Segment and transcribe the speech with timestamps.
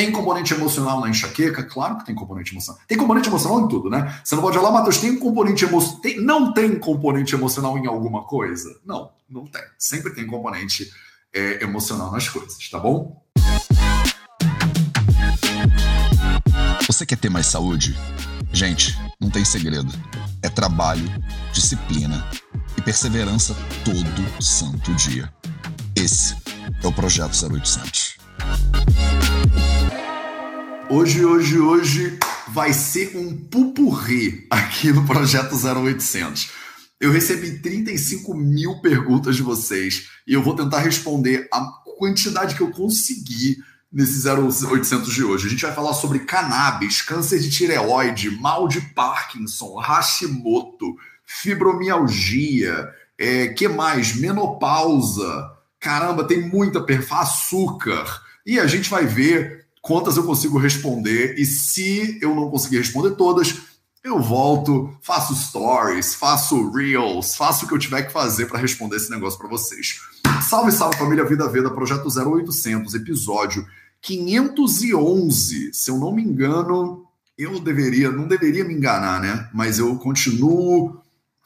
[0.00, 1.62] Tem componente emocional na enxaqueca?
[1.62, 2.80] Claro que tem componente emocional.
[2.88, 4.18] Tem componente emocional em tudo, né?
[4.24, 6.00] Você não pode falar, Matheus, tem componente emocional.
[6.22, 8.80] Não tem componente emocional em alguma coisa?
[8.82, 9.60] Não, não tem.
[9.78, 10.90] Sempre tem componente
[11.34, 13.22] é, emocional nas coisas, tá bom?
[16.86, 17.94] Você quer ter mais saúde?
[18.54, 19.92] Gente, não tem segredo.
[20.42, 21.04] É trabalho,
[21.52, 22.26] disciplina
[22.74, 23.54] e perseverança
[23.84, 25.30] todo santo dia.
[25.94, 26.34] Esse
[26.82, 28.19] é o Projeto 0800.
[30.92, 36.50] Hoje, hoje, hoje vai ser um pupurri aqui no Projeto 0800.
[36.98, 41.60] Eu recebi 35 mil perguntas de vocês e eu vou tentar responder a
[41.96, 43.58] quantidade que eu conseguir
[43.92, 45.46] nesse 0800 de hoje.
[45.46, 53.46] A gente vai falar sobre cannabis, câncer de tireoide, mal de Parkinson, Hashimoto, fibromialgia, é,
[53.46, 54.16] que mais?
[54.16, 55.52] Menopausa.
[55.78, 58.22] Caramba, tem muita perfa, açúcar.
[58.44, 63.12] E a gente vai ver quantas eu consigo responder e se eu não conseguir responder
[63.12, 63.54] todas,
[64.02, 68.96] eu volto, faço stories, faço reels, faço o que eu tiver que fazer para responder
[68.96, 70.00] esse negócio para vocês.
[70.48, 73.66] Salve, salve família Vida Veda, projeto 0800, episódio
[74.00, 75.70] 511.
[75.74, 77.04] Se eu não me engano,
[77.36, 79.48] eu deveria, não deveria me enganar, né?
[79.52, 81.00] Mas eu continuo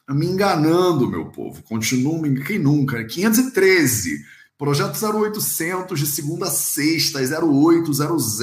[0.09, 1.61] me enganando, meu povo.
[1.63, 4.23] Continuo me quem nunca, 513.
[4.57, 8.41] Projeto 0800 de segunda a sexta, às 0800,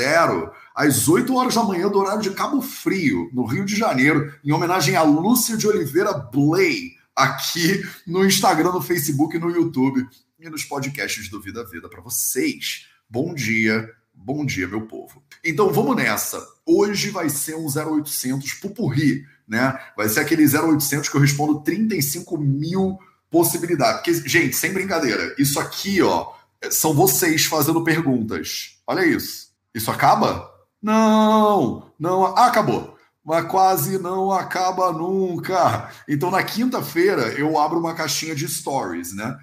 [0.74, 4.52] às 8 horas da manhã do horário de Cabo Frio, no Rio de Janeiro, em
[4.52, 10.06] homenagem a Lúcia de Oliveira Blay, aqui no Instagram, no Facebook, no YouTube
[10.38, 12.88] e nos podcasts do Vida Vida para vocês.
[13.08, 15.22] Bom dia, bom dia, meu povo.
[15.42, 16.46] Então vamos nessa.
[16.66, 19.78] Hoje vai ser um 0800 pupurri, né?
[19.96, 22.98] Vai ser aquele 0800 que eu respondo 35 mil
[23.32, 23.98] possibilidade.
[23.98, 26.32] Porque, gente, sem brincadeira, isso aqui, ó,
[26.70, 28.76] são vocês fazendo perguntas.
[28.86, 29.50] Olha isso.
[29.74, 30.48] Isso acaba?
[30.80, 32.26] Não, não.
[32.36, 32.96] Ah, acabou.
[33.24, 35.90] Mas quase não acaba nunca.
[36.08, 39.36] Então, na quinta-feira, eu abro uma caixinha de stories, né?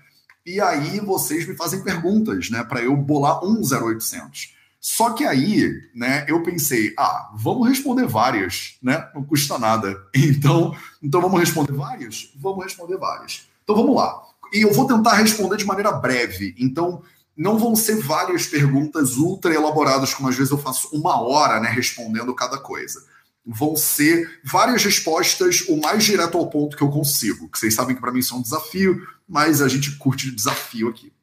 [0.45, 2.63] E aí vocês me fazem perguntas, né?
[2.63, 4.53] Para eu bolar um 0800.
[4.81, 9.09] Só que aí, né, eu pensei, ah, vamos responder várias, né?
[9.13, 9.95] Não custa nada.
[10.15, 12.31] Então, então vamos responder várias?
[12.35, 13.48] Vamos responder várias.
[13.69, 14.23] Então vamos lá.
[14.51, 16.55] E eu vou tentar responder de maneira breve.
[16.57, 17.03] Então,
[17.37, 21.69] não vão ser várias perguntas ultra elaboradas, como às vezes eu faço uma hora né,
[21.69, 22.99] respondendo cada coisa.
[23.45, 27.47] Vão ser várias respostas o mais direto ao ponto que eu consigo.
[27.47, 30.89] Que vocês sabem que para mim isso é um desafio, mas a gente curte desafio
[30.89, 31.13] aqui.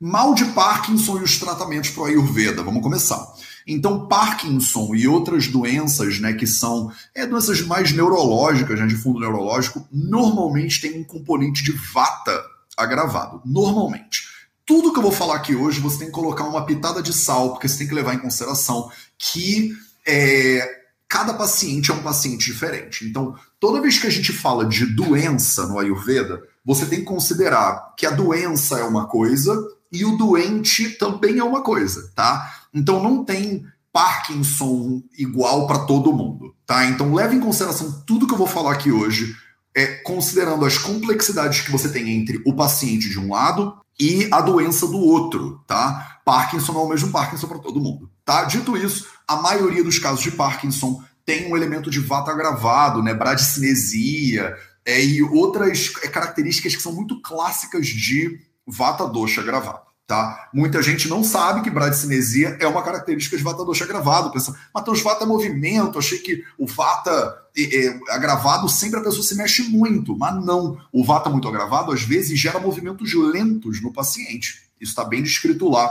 [0.00, 2.62] Mal de Parkinson e os tratamentos para o Ayurveda.
[2.62, 3.30] Vamos começar.
[3.72, 9.20] Então, Parkinson e outras doenças, né, que são é, doenças mais neurológicas, né, de fundo
[9.20, 12.42] neurológico, normalmente tem um componente de vata
[12.76, 13.40] agravado.
[13.44, 14.28] Normalmente.
[14.66, 17.50] Tudo que eu vou falar aqui hoje, você tem que colocar uma pitada de sal,
[17.50, 19.72] porque você tem que levar em consideração que
[20.06, 23.04] é, cada paciente é um paciente diferente.
[23.04, 27.94] Então, toda vez que a gente fala de doença no Ayurveda, você tem que considerar
[27.96, 29.56] que a doença é uma coisa
[29.92, 32.59] e o doente também é uma coisa, tá?
[32.72, 36.86] Então não tem Parkinson igual para todo mundo, tá?
[36.86, 39.34] Então leve em consideração tudo que eu vou falar aqui hoje,
[39.74, 44.40] é, considerando as complexidades que você tem entre o paciente de um lado e a
[44.40, 46.20] doença do outro, tá?
[46.24, 48.44] Parkinson não é o mesmo Parkinson para todo mundo, tá?
[48.44, 53.12] Dito isso, a maioria dos casos de Parkinson tem um elemento de vata agravado, né?
[53.12, 59.89] Bradicinesia é, e outras é, características que são muito clássicas de vata dosha agravado.
[60.10, 60.50] Tá?
[60.52, 64.32] Muita gente não sabe que bradicinesia é uma característica de vata dosha agravado.
[64.32, 69.22] Pensa, Matheus, vata é movimento, achei que o vata é, é, agravado sempre a pessoa
[69.22, 70.76] se mexe muito, mas não.
[70.92, 74.62] O vata muito agravado às vezes gera movimentos lentos no paciente.
[74.80, 75.88] Isso está bem descrito lá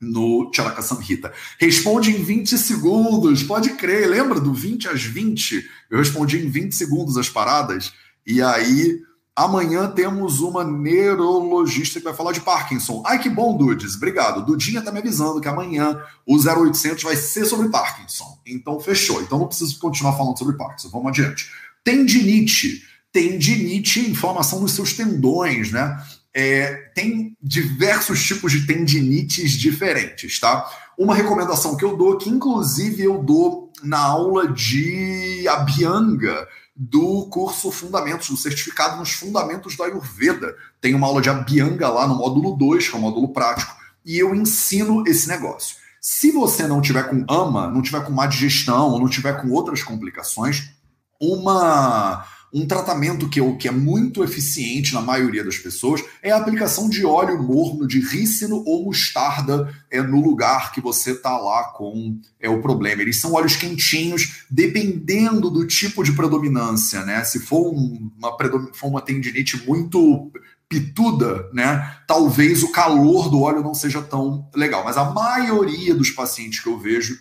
[0.00, 1.32] no Charaka Samhita.
[1.58, 4.08] Responde em 20 segundos, pode crer.
[4.08, 5.68] Lembra do 20 às 20?
[5.90, 7.92] Eu respondi em 20 segundos as paradas.
[8.24, 9.00] E aí
[9.34, 13.02] Amanhã temos uma neurologista que vai falar de Parkinson.
[13.06, 13.94] Ai, que bom, Dudes.
[13.94, 14.44] Obrigado.
[14.44, 18.38] Dudinha tá me avisando que amanhã o 0800 vai ser sobre Parkinson.
[18.44, 19.22] Então, fechou.
[19.22, 20.90] Então, não preciso continuar falando sobre Parkinson.
[20.90, 21.50] Vamos adiante.
[21.82, 22.82] Tendinite.
[23.10, 26.02] Tendinite, inflamação nos seus tendões, né?
[26.34, 30.66] É, tem diversos tipos de tendinites diferentes, tá?
[30.96, 36.48] Uma recomendação que eu dou, que inclusive eu dou na aula de Abhyanga,
[36.84, 40.56] do curso Fundamentos, do certificado nos Fundamentos da Ayurveda.
[40.80, 43.72] Tem uma aula de Abhyanga lá no módulo 2, que é o módulo prático,
[44.04, 45.76] e eu ensino esse negócio.
[46.00, 49.52] Se você não tiver com ama, não tiver com má digestão, ou não tiver com
[49.52, 50.72] outras complicações,
[51.20, 56.86] uma Um tratamento que, que é muito eficiente na maioria das pessoas é a aplicação
[56.86, 62.20] de óleo morno de rícino ou mostarda é, no lugar que você está lá com
[62.38, 63.00] é, o problema.
[63.00, 67.24] Eles são óleos quentinhos, dependendo do tipo de predominância, né?
[67.24, 68.36] Se for uma,
[68.74, 70.30] for uma tendinite muito
[70.68, 71.96] pituda, né?
[72.06, 74.84] Talvez o calor do óleo não seja tão legal.
[74.84, 77.18] Mas a maioria dos pacientes que eu vejo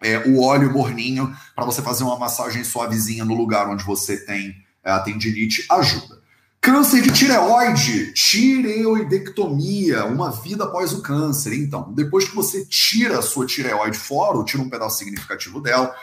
[0.00, 4.54] é o óleo morninho para você fazer uma massagem suavezinha no lugar onde você tem
[4.84, 6.18] a tendinite ajuda.
[6.60, 11.54] Câncer de tireoide, tireoidectomia, uma vida após o câncer.
[11.54, 15.94] Então, depois que você tira a sua tireoide fora, ou tira um pedaço significativo dela,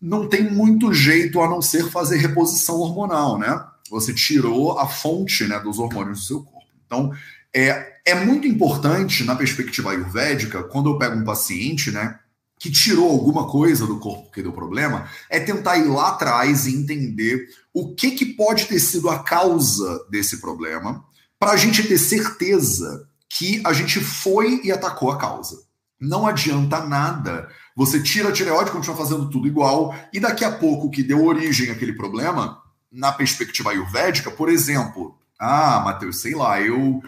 [0.00, 3.64] não tem muito jeito a não ser fazer reposição hormonal, né?
[3.90, 6.68] Você tirou a fonte né, dos hormônios do seu corpo.
[6.86, 7.12] Então,
[7.54, 12.18] é, é muito importante, na perspectiva ayurvédica, quando eu pego um paciente, né,
[12.64, 16.74] que tirou alguma coisa do corpo que deu problema, é tentar ir lá atrás e
[16.74, 21.04] entender o que, que pode ter sido a causa desse problema,
[21.38, 25.62] para a gente ter certeza que a gente foi e atacou a causa.
[26.00, 27.50] Não adianta nada.
[27.76, 31.70] Você tira a tireoide, continua fazendo tudo igual, e daqui a pouco que deu origem
[31.70, 37.02] àquele problema, na perspectiva ayurvédica, por exemplo, ah, Matheus, sei lá, eu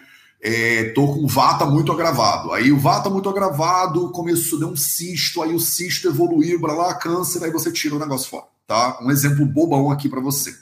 [0.46, 2.52] é, tô com vata muito agravado.
[2.52, 6.94] Aí o vata muito agravado começou, deu um cisto, aí o cisto evoluiu para lá,
[6.94, 8.96] câncer, aí você tira o negócio fora, tá?
[9.02, 10.54] Um exemplo bobão aqui para você.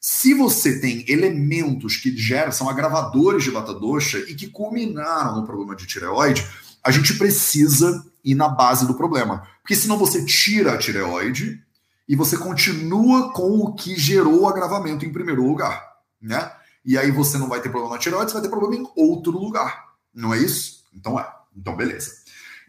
[0.00, 5.46] Se você tem elementos que geram, são agravadores de vata dosha e que culminaram no
[5.46, 6.44] problema de tireoide,
[6.82, 9.46] a gente precisa ir na base do problema.
[9.62, 11.62] Porque senão você tira a tireoide
[12.08, 15.80] e você continua com o que gerou o agravamento em primeiro lugar,
[16.20, 16.50] né?
[16.84, 19.32] E aí você não vai ter problema na tireoide, você vai ter problema em outro
[19.32, 19.88] lugar.
[20.14, 20.84] Não é isso?
[20.94, 21.26] Então é.
[21.56, 22.12] Então, beleza.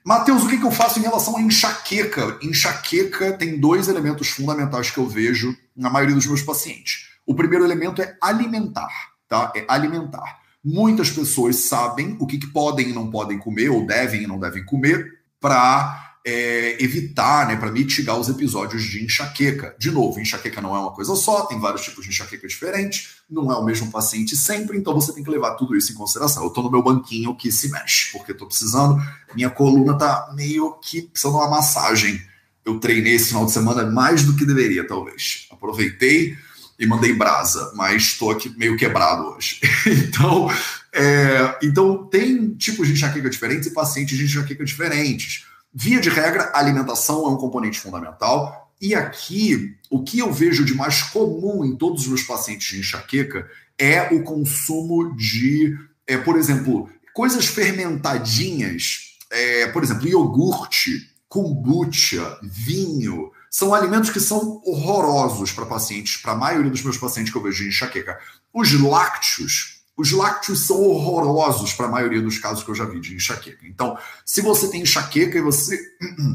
[0.04, 2.40] Matheus, o que, que eu faço em relação à enxaqueca?
[2.42, 7.10] Enxaqueca tem dois elementos fundamentais que eu vejo na maioria dos meus pacientes.
[7.26, 8.90] O primeiro elemento é alimentar,
[9.28, 9.52] tá?
[9.56, 10.40] É alimentar.
[10.64, 14.40] Muitas pessoas sabem o que, que podem e não podem comer, ou devem e não
[14.40, 19.76] devem comer, para é, evitar, né, para mitigar os episódios de enxaqueca.
[19.80, 23.52] De novo, enxaqueca não é uma coisa só, tem vários tipos de enxaqueca diferentes, não
[23.52, 26.44] é o mesmo paciente sempre, então você tem que levar tudo isso em consideração.
[26.44, 29.02] Eu estou no meu banquinho que se mexe, porque estou precisando,
[29.34, 32.22] minha coluna está meio que precisando de uma massagem.
[32.64, 35.48] Eu treinei esse final de semana mais do que deveria, talvez.
[35.50, 36.38] Aproveitei
[36.78, 39.60] e mandei brasa, mas estou aqui meio quebrado hoje.
[39.88, 40.48] então,
[40.94, 45.49] é, então, tem tipos de enxaqueca diferentes e pacientes de enxaqueca diferentes.
[45.74, 48.72] Via de regra, alimentação é um componente fundamental.
[48.82, 52.80] E aqui, o que eu vejo de mais comum em todos os meus pacientes de
[52.80, 55.78] enxaqueca é o consumo de,
[56.08, 63.32] é, por exemplo, coisas fermentadinhas, é, por exemplo, iogurte, kombucha, vinho.
[63.52, 67.44] São alimentos que são horrorosos para pacientes, para a maioria dos meus pacientes que eu
[67.44, 68.20] vejo de enxaqueca.
[68.54, 73.02] Os lácteos, os lácteos são horrorosos para a maioria dos casos que eu já vi
[73.02, 73.68] de enxaqueca.
[73.68, 75.78] Então, se você tem enxaqueca e você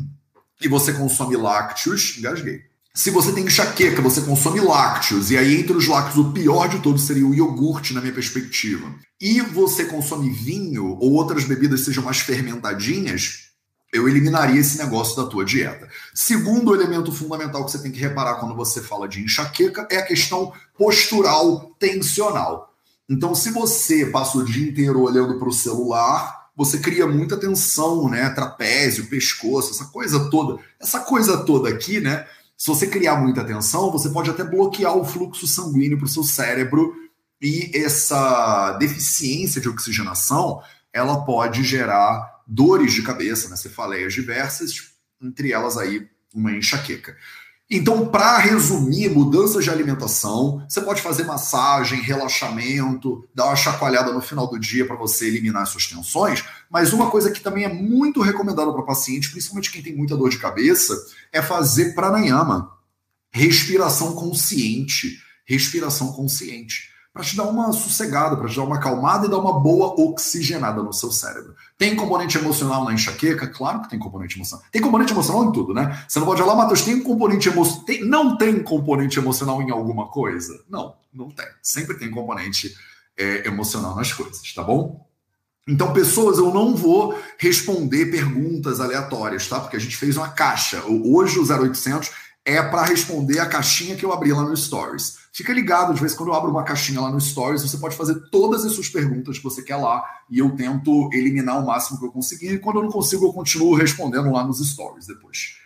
[0.61, 2.63] e você consome lácteos, engasguei.
[2.95, 6.79] Se você tem enxaqueca, você consome lácteos, e aí entre os lácteos o pior de
[6.81, 8.95] todos seria o iogurte, na minha perspectiva.
[9.19, 13.45] E você consome vinho ou outras bebidas sejam mais fermentadinhas,
[13.91, 15.89] eu eliminaria esse negócio da tua dieta.
[16.13, 20.07] Segundo elemento fundamental que você tem que reparar quando você fala de enxaqueca é a
[20.07, 22.74] questão postural tensional.
[23.09, 28.09] Então, se você passa o dia inteiro olhando para o celular, você cria muita tensão,
[28.09, 28.31] né?
[28.31, 30.63] Trapézio, pescoço, essa coisa toda.
[30.81, 32.27] Essa coisa toda aqui, né?
[32.57, 36.23] Se você criar muita tensão, você pode até bloquear o fluxo sanguíneo para o seu
[36.23, 36.95] cérebro
[37.43, 43.57] e essa deficiência de oxigenação, ela pode gerar dores de cabeça, né?
[43.57, 47.17] cefaleias diversas, entre elas aí uma enxaqueca.
[47.71, 54.21] Então, para resumir, mudanças de alimentação, você pode fazer massagem, relaxamento, dar uma chacoalhada no
[54.21, 56.45] final do dia para você eliminar suas tensões.
[56.71, 60.29] Mas uma coisa que também é muito recomendada para paciente, principalmente quem tem muita dor
[60.29, 60.95] de cabeça,
[61.33, 62.71] é fazer pranayama,
[63.31, 69.31] respiração consciente, respiração consciente para te dar uma sossegada, para te dar uma acalmada e
[69.31, 71.55] dar uma boa oxigenada no seu cérebro.
[71.79, 73.47] Tem componente emocional na enxaqueca?
[73.47, 74.67] Claro que tem componente emocional.
[74.73, 76.05] Tem componente emocional em tudo, né?
[76.09, 77.85] Você não pode falar, Matheus, tem componente emocional.
[78.03, 80.61] Não tem componente emocional em alguma coisa?
[80.69, 81.47] Não, não tem.
[81.63, 82.75] Sempre tem componente
[83.17, 85.07] é, emocional nas coisas, tá bom?
[85.69, 89.61] Então, pessoas, eu não vou responder perguntas aleatórias, tá?
[89.61, 90.83] Porque a gente fez uma caixa.
[90.85, 92.11] Hoje o 0800
[92.45, 95.23] é para responder a caixinha que eu abri lá no Stories.
[95.35, 97.97] Fica ligado, de vez em quando eu abro uma caixinha lá no Stories, você pode
[97.97, 100.01] fazer todas as suas perguntas que você quer lá
[100.31, 102.53] e eu tento eliminar o máximo que eu conseguir.
[102.53, 105.57] E quando eu não consigo, eu continuo respondendo lá nos Stories depois.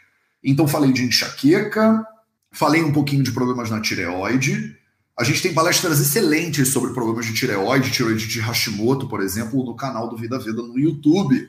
[0.42, 2.02] Então, falei de enxaqueca,
[2.50, 4.74] falei um pouquinho de problemas na tireoide.
[5.14, 9.76] A gente tem palestras excelentes sobre problemas de tireoide, tireoide de Hashimoto, por exemplo, no
[9.76, 11.46] canal do Vida Vida no YouTube.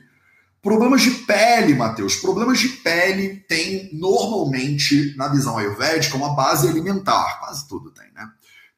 [0.62, 2.16] Problemas de pele, Matheus.
[2.16, 7.40] Problemas de pele tem normalmente, na visão ayurvédica, uma base alimentar.
[7.40, 8.28] Quase tudo tem, né?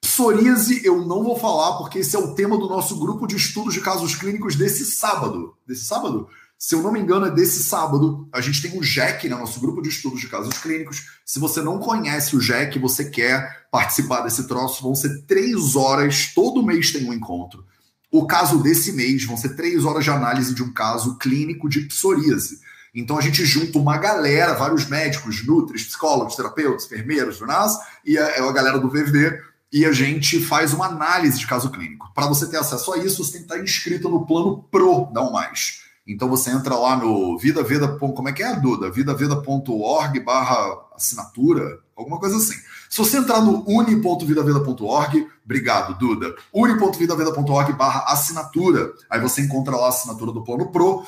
[0.01, 3.75] Psoríase eu não vou falar, porque esse é o tema do nosso grupo de estudos
[3.75, 5.57] de casos clínicos desse sábado.
[5.67, 6.29] Desse sábado?
[6.57, 8.29] Se eu não me engano, é desse sábado.
[8.33, 11.09] A gente tem o JEC, né, nosso grupo de estudos de casos clínicos.
[11.27, 16.33] Se você não conhece o JEC, você quer participar desse troço, vão ser três horas,
[16.33, 17.65] todo mês tem um encontro.
[18.13, 21.81] O caso desse mês vão ser três horas de análise de um caso clínico de
[21.81, 22.61] psoríase.
[22.95, 27.73] Então a gente junta uma galera, vários médicos, nutris, psicólogos, terapeutas, enfermeiros, jornais,
[28.05, 29.41] e a, a galera do VV,
[29.73, 32.13] e a gente faz uma análise de caso clínico.
[32.15, 35.31] Para você ter acesso a isso, você tem que estar inscrito no plano Pro da
[35.31, 35.81] mais.
[36.07, 37.97] Então você entra lá no vidaveda.
[37.97, 38.91] Como é que é, Duda?
[38.91, 42.55] vidaveda.org barra assinatura, alguma coisa assim.
[42.91, 46.35] Se você entrar no uni.vidaveda.org, obrigado, Duda.
[46.53, 48.93] uni.vidaveda.org barra assinatura.
[49.09, 51.05] Aí você encontra lá a assinatura do Plano Pro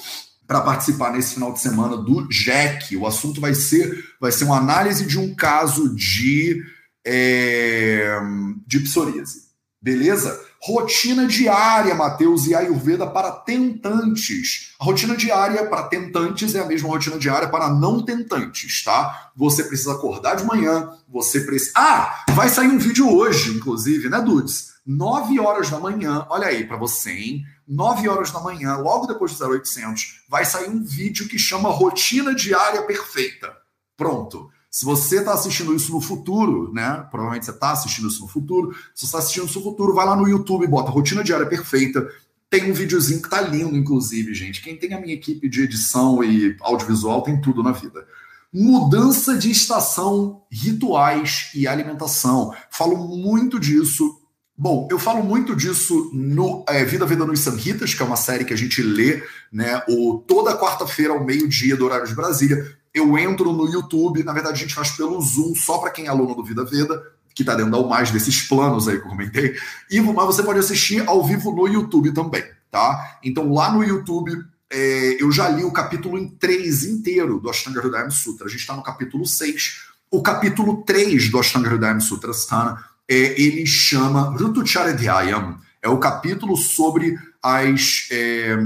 [0.46, 2.96] para participar nesse final de semana do JEC.
[2.96, 6.62] O assunto vai ser, vai ser uma análise de um caso de,
[7.04, 8.18] é,
[8.66, 9.44] de psoríase.
[9.80, 10.40] Beleza?
[10.66, 14.72] Rotina diária, Matheus, e Ayurveda para tentantes.
[14.80, 19.30] A rotina diária para tentantes é a mesma rotina diária para não tentantes, tá?
[19.36, 21.72] Você precisa acordar de manhã, você precisa.
[21.76, 22.24] Ah!
[22.30, 24.72] Vai sair um vídeo hoje, inclusive, né, Dudes?
[24.86, 27.44] 9 horas da manhã, olha aí para você, hein?
[27.68, 32.34] 9 horas da manhã, logo depois do 0800, vai sair um vídeo que chama Rotina
[32.34, 33.54] Diária Perfeita.
[33.98, 34.48] Pronto.
[34.74, 37.06] Se você está assistindo isso no futuro, né?
[37.08, 38.74] Provavelmente você está assistindo isso no futuro.
[38.92, 42.10] Se você está assistindo isso no futuro, vai lá no YouTube, bota Rotina Diária Perfeita.
[42.50, 44.60] Tem um videozinho que tá lindo, inclusive, gente.
[44.60, 48.04] Quem tem a minha equipe de edição e audiovisual tem tudo na vida.
[48.52, 52.52] Mudança de estação, rituais e alimentação.
[52.68, 54.20] Falo muito disso.
[54.58, 58.44] Bom, eu falo muito disso no é, Vida Vida nos Samhitas, que é uma série
[58.44, 63.18] que a gente lê né, o, toda quarta-feira ao meio-dia do horário de Brasília eu
[63.18, 66.34] entro no YouTube, na verdade a gente faz pelo Zoom, só para quem é aluno
[66.34, 67.02] do Vida Veda,
[67.34, 69.56] que está dentro da mais desses planos aí que eu comentei,
[69.90, 73.18] e, mas você pode assistir ao vivo no YouTube também, tá?
[73.24, 74.32] Então lá no YouTube
[74.70, 78.60] é, eu já li o capítulo em três inteiro do Ashtanga Hridayam Sutra, a gente
[78.60, 84.30] está no capítulo 6, o capítulo 3 do Ashtanga Hridayam Sutra Sthana, é, ele chama
[84.38, 88.56] Rutucharadhyayam, é o capítulo sobre as, é,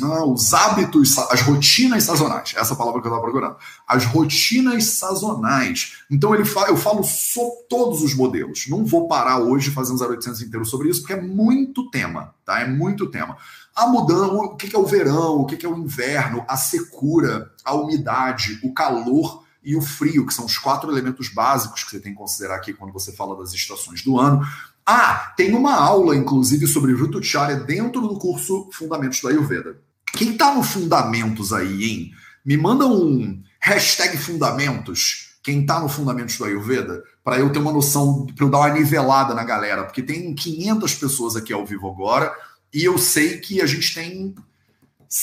[0.00, 2.54] não, os hábitos, as rotinas sazonais.
[2.56, 3.56] Essa palavra que eu estava procurando.
[3.88, 5.94] As rotinas sazonais.
[6.08, 8.68] Então ele eu falo sobre todos os modelos.
[8.68, 12.60] Não vou parar hoje fazendo 0800 inteiro sobre isso, porque é muito tema, tá?
[12.60, 13.36] É muito tema.
[13.74, 17.74] A mudança, o que é o verão, o que é o inverno, a secura, a
[17.74, 22.12] umidade, o calor e o frio, que são os quatro elementos básicos que você tem
[22.12, 24.46] que considerar aqui quando você fala das estações do ano.
[24.84, 29.76] Ah, tem uma aula, inclusive, sobre Ritucharya dentro do curso Fundamentos da Ayurveda.
[30.12, 32.10] Quem tá no Fundamentos aí, hein?
[32.44, 35.36] Me manda um hashtag Fundamentos.
[35.42, 38.70] Quem tá no Fundamentos da Ayurveda, para eu ter uma noção, para eu dar uma
[38.70, 42.32] nivelada na galera, porque tem 500 pessoas aqui ao vivo agora,
[42.74, 44.34] e eu sei que a gente tem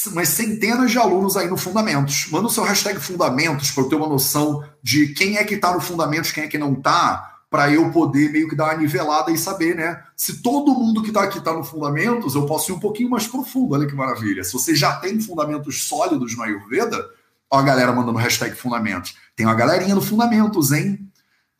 [0.08, 2.28] umas centenas de alunos aí no Fundamentos.
[2.32, 5.74] Manda o seu hashtag Fundamentos para eu ter uma noção de quem é que está
[5.74, 9.32] no Fundamentos, quem é que não está, para eu poder meio que dar uma nivelada
[9.32, 10.04] e saber, né?
[10.16, 13.28] Se todo mundo que está aqui está no Fundamentos, eu posso ir um pouquinho mais
[13.28, 13.74] profundo.
[13.74, 14.44] Olha que maravilha.
[14.44, 17.10] Se você já tem fundamentos sólidos no Ayurveda,
[17.50, 19.16] ó a galera mandando hashtag Fundamentos.
[19.36, 21.10] Tem uma galerinha no Fundamentos, hein?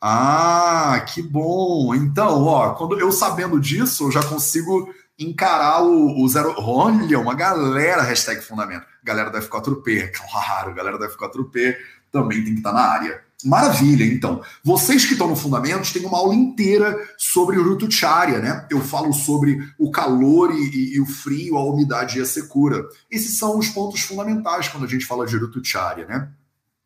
[0.00, 1.94] Ah, que bom.
[1.94, 6.54] Então, ó, quando eu sabendo disso, eu já consigo encarar o, o zero.
[6.56, 8.86] Olha, uma galera, hashtag fundamento.
[9.04, 11.76] Galera da F4P, claro, galera da F4P
[12.10, 13.22] também tem que estar na área.
[13.44, 14.42] Maravilha, então.
[14.62, 18.66] Vocês que estão no Fundamentos têm uma aula inteira sobre o Rutucharya, né?
[18.70, 22.86] Eu falo sobre o calor e, e, e, o frio, a umidade e a secura.
[23.10, 26.30] Esses são os pontos fundamentais quando a gente fala de Rutucharya, né?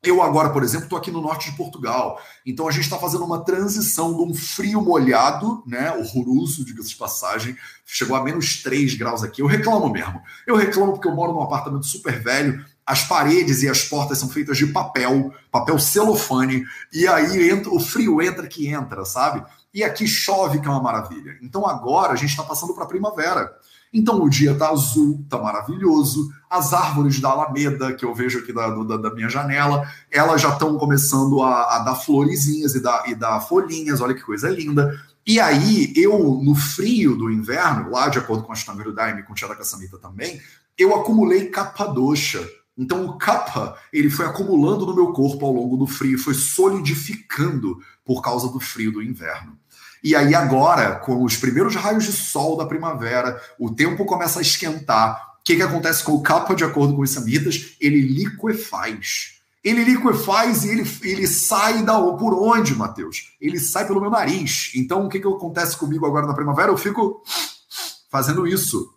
[0.05, 2.21] Eu agora, por exemplo, estou aqui no norte de Portugal.
[2.45, 5.93] Então a gente está fazendo uma transição de um frio molhado, né?
[5.93, 7.57] Horroroso, diga-se de passagem.
[7.87, 9.41] Chegou a menos 3 graus aqui.
[9.41, 10.21] Eu reclamo mesmo.
[10.47, 14.29] Eu reclamo porque eu moro num apartamento super velho as paredes e as portas são
[14.29, 19.43] feitas de papel, papel celofane, e aí entra, o frio entra que entra, sabe?
[19.73, 21.37] E aqui chove, que é uma maravilha.
[21.43, 23.53] Então agora a gente está passando para a primavera.
[23.93, 26.33] Então o dia tá azul, tá maravilhoso.
[26.51, 30.51] As árvores da Alameda, que eu vejo aqui da, da, da minha janela, elas já
[30.51, 34.01] estão começando a, a, dar florezinhas e dar, e dar folhinhas.
[34.01, 35.01] Olha que coisa linda.
[35.27, 39.23] E aí, eu, no frio do inverno, lá de acordo com a Shtanga Daime e
[39.23, 40.41] com Charaka Samhita também,
[40.77, 45.87] eu acumulei capadosha então o kapha, ele foi acumulando no meu corpo ao longo do
[45.87, 49.57] frio, foi solidificando por causa do frio do inverno.
[50.03, 54.43] E aí agora, com os primeiros raios de sol da primavera, o tempo começa a
[54.43, 55.35] esquentar.
[55.41, 57.77] O que, que acontece com o capa, de acordo com os samitas?
[57.81, 59.35] Ele liquefaz.
[59.63, 63.35] Ele liquefaz e ele, ele sai da por onde, Matheus?
[63.41, 64.73] Ele sai pelo meu nariz.
[64.75, 66.71] Então, o que, que acontece comigo agora na primavera?
[66.71, 67.23] Eu fico
[68.11, 68.95] fazendo isso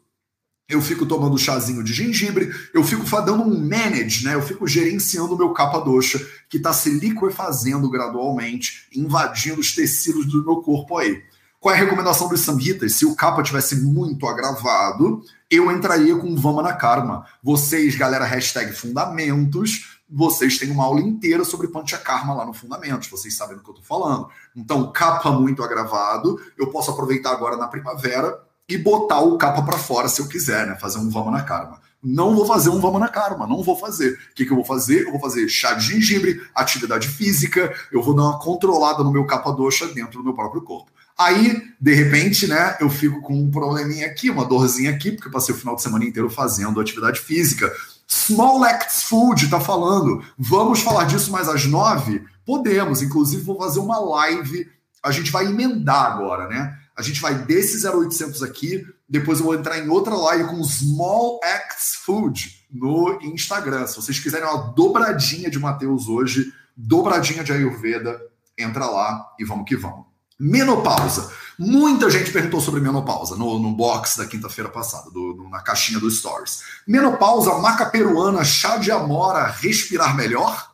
[0.70, 4.36] eu fico tomando chazinho de gengibre, eu fico dando um manage, né?
[4.36, 6.20] Eu fico gerenciando o meu capa doxa,
[6.50, 11.24] que está se liquefazendo gradualmente, invadindo os tecidos do meu corpo aí.
[11.60, 12.94] Qual é a recomendação dos samhitas?
[12.94, 17.26] Se o capa tivesse muito agravado, eu entraria com Vamana Karma.
[17.42, 23.36] Vocês, galera, hashtag fundamentos, vocês têm uma aula inteira sobre Panchakarma lá no Fundamentos, vocês
[23.36, 24.30] sabem do que eu tô falando.
[24.56, 29.78] Então, capa muito agravado, eu posso aproveitar agora na primavera e botar o capa para
[29.78, 30.76] fora se eu quiser, né?
[30.76, 31.80] Fazer um vamos na karma.
[32.04, 34.14] Não vou fazer um vamos na karma, não vou fazer.
[34.32, 35.06] O que, que eu vou fazer?
[35.06, 39.26] Eu vou fazer chá de gengibre, atividade física, eu vou dar uma controlada no meu
[39.26, 40.92] capa doxa dentro do meu próprio corpo.
[41.18, 45.32] Aí, de repente, né, eu fico com um probleminha aqui, uma dorzinha aqui, porque eu
[45.32, 47.74] passei o final de semana inteiro fazendo atividade física.
[48.08, 50.24] Small Acts Food tá falando.
[50.38, 52.24] Vamos falar disso mais às nove?
[52.46, 53.02] Podemos.
[53.02, 54.70] Inclusive, vou fazer uma live.
[55.04, 56.78] A gente vai emendar agora, né?
[56.98, 61.40] A gente vai desse 0800 aqui, depois eu vou entrar em outra live com Small
[61.44, 63.86] Acts Food no Instagram.
[63.86, 68.20] Se vocês quiserem uma dobradinha de Mateus hoje, dobradinha de Ayurveda,
[68.58, 70.08] entra lá e vamos que vamos.
[70.40, 71.32] Menopausa.
[71.60, 76.00] Muita gente perguntou sobre menopausa no, no box da quinta-feira passada, do, no, na caixinha
[76.00, 76.64] dos stories.
[76.88, 80.72] Menopausa, maca peruana, chá de amora, respirar melhor?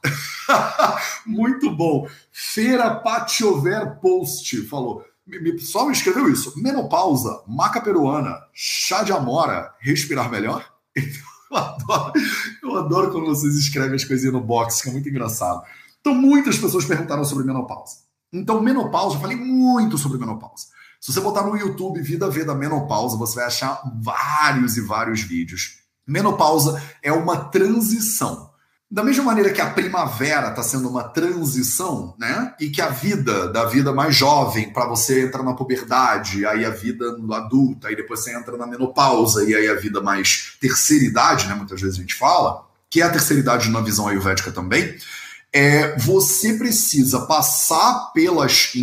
[1.26, 2.08] Muito bom.
[2.32, 5.04] Feira Patiover Post falou
[5.60, 6.54] só me escreveu isso.
[6.58, 10.66] Menopausa, maca peruana, chá de amora, respirar melhor?
[11.54, 12.14] Eu adoro,
[12.64, 15.62] eu adoro quando vocês escrevem as coisinhas no box, que é muito engraçado.
[16.02, 17.98] Então, muitas pessoas perguntaram sobre menopausa.
[18.34, 20.66] Então, menopausa, eu falei muito sobre menopausa.
[21.00, 25.22] Se você botar no YouTube Vida V da Menopausa, você vai achar vários e vários
[25.22, 25.80] vídeos.
[26.08, 28.50] Menopausa é uma transição
[28.94, 32.54] da mesma maneira que a primavera está sendo uma transição, né?
[32.60, 36.70] E que a vida, da vida mais jovem, para você entrar na puberdade, aí a
[36.70, 41.48] vida adulta, aí depois você entra na menopausa, e aí a vida mais terceira idade,
[41.48, 41.56] né?
[41.56, 44.96] Muitas vezes a gente fala, que é a terceira idade na visão ayurvédica também.
[45.52, 48.74] É, você precisa passar pelas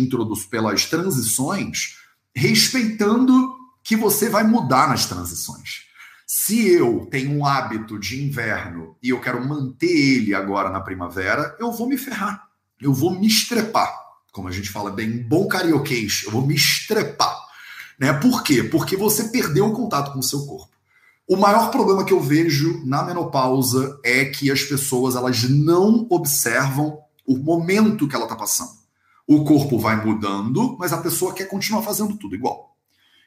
[0.49, 1.95] pelas transições,
[2.35, 5.89] respeitando que você vai mudar nas transições.
[6.33, 11.57] Se eu tenho um hábito de inverno e eu quero manter ele agora na primavera,
[11.59, 12.47] eu vou me ferrar.
[12.79, 13.93] Eu vou me estrepar.
[14.31, 17.37] Como a gente fala bem bom carioquês, eu vou me estrepar.
[17.99, 18.13] Né?
[18.13, 18.63] Por quê?
[18.63, 20.73] Porque você perdeu o contato com o seu corpo.
[21.27, 26.97] O maior problema que eu vejo na menopausa é que as pessoas elas não observam
[27.27, 28.71] o momento que ela está passando.
[29.27, 32.70] O corpo vai mudando, mas a pessoa quer continuar fazendo tudo igual.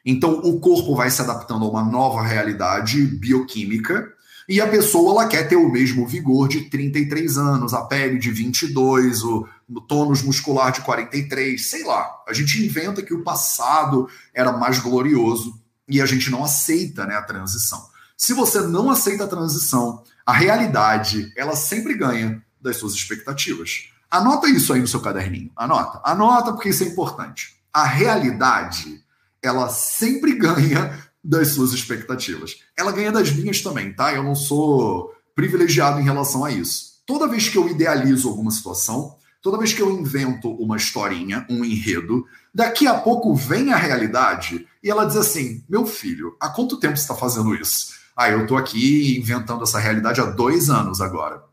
[0.05, 4.13] Então, o corpo vai se adaptando a uma nova realidade bioquímica
[4.47, 8.29] e a pessoa ela quer ter o mesmo vigor de 33 anos, a pele de
[8.29, 12.07] 22, o, o tônus muscular de 43, sei lá.
[12.27, 17.15] A gente inventa que o passado era mais glorioso e a gente não aceita né,
[17.15, 17.83] a transição.
[18.15, 23.89] Se você não aceita a transição, a realidade ela sempre ganha das suas expectativas.
[24.09, 25.51] Anota isso aí no seu caderninho.
[25.55, 25.99] Anota.
[26.03, 27.55] Anota porque isso é importante.
[27.73, 29.03] A realidade
[29.45, 32.57] ela sempre ganha das suas expectativas.
[32.77, 34.13] Ela ganha das minhas também, tá?
[34.13, 37.01] Eu não sou privilegiado em relação a isso.
[37.05, 41.65] Toda vez que eu idealizo alguma situação, toda vez que eu invento uma historinha, um
[41.65, 46.79] enredo, daqui a pouco vem a realidade e ela diz assim: meu filho, há quanto
[46.79, 47.93] tempo você está fazendo isso?
[48.15, 51.43] Ah, eu estou aqui inventando essa realidade há dois anos agora.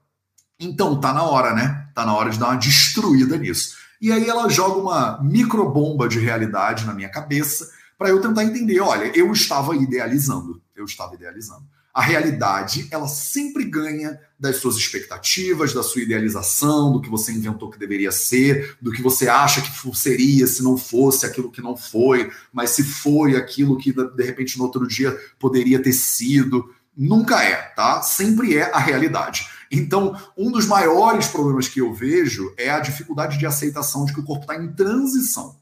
[0.61, 1.89] Então tá na hora, né?
[1.95, 3.75] Tá na hora de dar uma destruída nisso.
[4.01, 7.71] E aí ela joga uma microbomba de realidade na minha cabeça
[8.03, 11.63] para eu tentar entender, olha, eu estava idealizando, eu estava idealizando.
[11.95, 17.71] A realidade, ela sempre ganha das suas expectativas, da sua idealização, do que você inventou
[17.71, 21.77] que deveria ser, do que você acha que seria se não fosse aquilo que não
[21.77, 26.75] foi, mas se foi aquilo que de repente no outro dia poderia ter sido.
[26.97, 28.03] Nunca é, tá?
[28.03, 29.47] Sempre é a realidade.
[29.71, 34.19] Então, um dos maiores problemas que eu vejo é a dificuldade de aceitação de que
[34.19, 35.55] o corpo está em transição.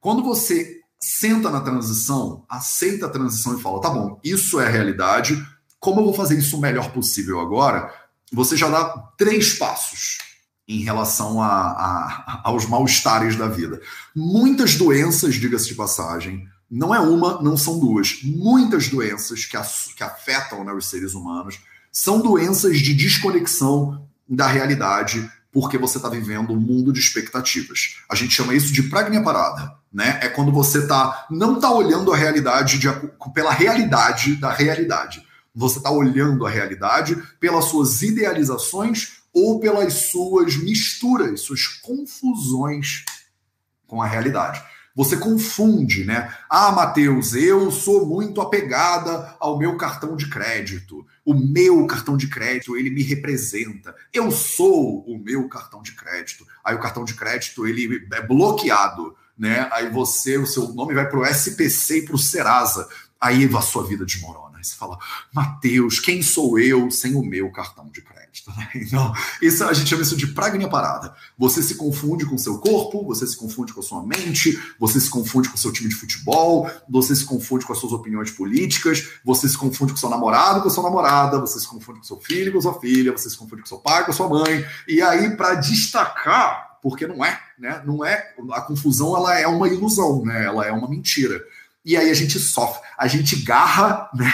[0.00, 4.70] Quando você senta na transição, aceita a transição e fala: tá bom, isso é a
[4.70, 5.44] realidade,
[5.78, 7.92] como eu vou fazer isso o melhor possível agora?
[8.32, 8.88] Você já dá
[9.18, 10.18] três passos
[10.66, 13.80] em relação a, a, aos mal-estares da vida.
[14.16, 18.20] Muitas doenças, diga-se de passagem, não é uma, não são duas.
[18.22, 19.58] Muitas doenças que,
[19.94, 21.60] que afetam né, os seres humanos
[21.92, 27.98] são doenças de desconexão da realidade porque você está vivendo um mundo de expectativas.
[28.10, 30.18] A gente chama isso de pragnia parada, né?
[30.20, 32.88] É quando você tá não está olhando a realidade de,
[33.32, 35.24] pela realidade da realidade.
[35.54, 43.04] Você está olhando a realidade pelas suas idealizações ou pelas suas misturas, suas confusões
[43.86, 44.60] com a realidade.
[44.94, 46.32] Você confunde, né?
[46.48, 51.04] Ah, Matheus, eu sou muito apegada ao meu cartão de crédito.
[51.24, 53.92] O meu cartão de crédito, ele me representa.
[54.12, 56.46] Eu sou o meu cartão de crédito.
[56.62, 59.68] Aí o cartão de crédito, ele é bloqueado, né?
[59.72, 62.88] Aí você, o seu nome vai para o SPC e para o Serasa.
[63.20, 64.58] Aí a sua vida desmorona.
[64.58, 64.96] Aí você fala,
[65.32, 68.13] Matheus, quem sou eu sem o meu cartão de crédito?
[68.74, 71.14] Então, isso, a gente chama isso de pragnia parada.
[71.38, 75.08] Você se confunde com seu corpo, você se confunde com a sua mente, você se
[75.08, 79.48] confunde com seu time de futebol, você se confunde com as suas opiniões políticas, você
[79.48, 82.60] se confunde com seu namorado, com sua namorada, você se confunde com seu filho, com
[82.60, 84.64] sua filha, você se confunde com seu pai, com sua mãe.
[84.88, 87.82] E aí, para destacar, porque não é, né?
[87.86, 88.34] Não é.
[88.52, 90.44] A confusão ela é uma ilusão, né?
[90.44, 91.42] Ela é uma mentira.
[91.84, 94.32] E aí a gente sofre, a gente garra, né?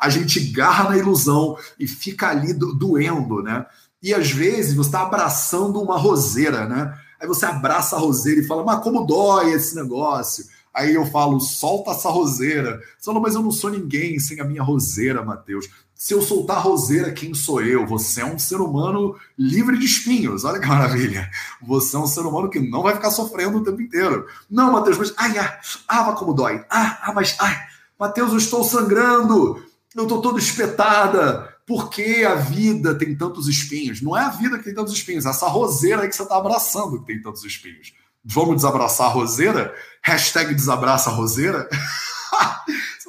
[0.00, 3.66] A gente garra na ilusão e fica ali doendo, né?
[4.02, 6.94] E às vezes você está abraçando uma roseira, né?
[7.20, 10.44] Aí você abraça a roseira e fala, mas como dói esse negócio?
[10.74, 12.80] Aí eu falo, solta essa roseira.
[12.98, 15.70] Você fala, mas eu não sou ninguém sem a minha roseira, Mateus.
[15.94, 17.86] Se eu soltar a roseira, quem sou eu?
[17.86, 20.44] Você é um ser humano livre de espinhos.
[20.44, 21.30] Olha que maravilha.
[21.62, 24.26] Você é um ser humano que não vai ficar sofrendo o tempo inteiro.
[24.50, 26.62] Não, Mateus, mas ai, ai, ah, mas como dói.
[26.68, 27.56] Ah, ah, mas ai,
[27.98, 29.62] Mateus, eu estou sangrando,
[29.94, 31.52] eu estou toda espetada.
[31.66, 34.02] Por que a vida tem tantos espinhos?
[34.02, 36.36] Não é a vida que tem tantos espinhos, é essa roseira aí que você está
[36.36, 37.94] abraçando que tem tantos espinhos.
[38.24, 39.74] Vamos desabraçar a roseira?
[40.02, 41.68] Hashtag desabraça a roseira?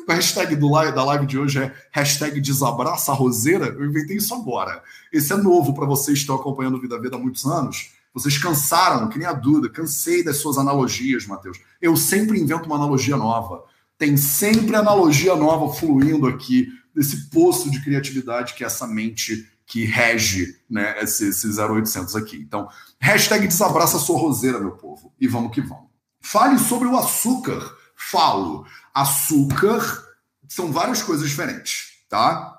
[0.08, 3.68] a hashtag do live, da live de hoje é hashtag desabraça a roseira?
[3.68, 4.84] Eu inventei isso agora.
[5.12, 7.92] Esse é novo para vocês que estão acompanhando o Vida Vida há muitos anos.
[8.14, 9.70] Vocês cansaram, que nem a Duda.
[9.70, 11.60] Cansei das suas analogias, Matheus.
[11.82, 13.64] Eu sempre invento uma analogia nova.
[13.98, 19.84] Tem sempre analogia nova fluindo aqui desse poço de criatividade que é essa mente que
[19.84, 22.38] rege né, esse, esse 0800 aqui.
[22.38, 25.14] Então, hashtag desabraça sua roseira, meu povo.
[25.20, 25.86] E vamos que vamos.
[26.22, 27.76] Fale sobre o açúcar.
[27.96, 28.66] Falo.
[28.94, 30.04] Açúcar
[30.48, 32.54] são várias coisas diferentes, tá?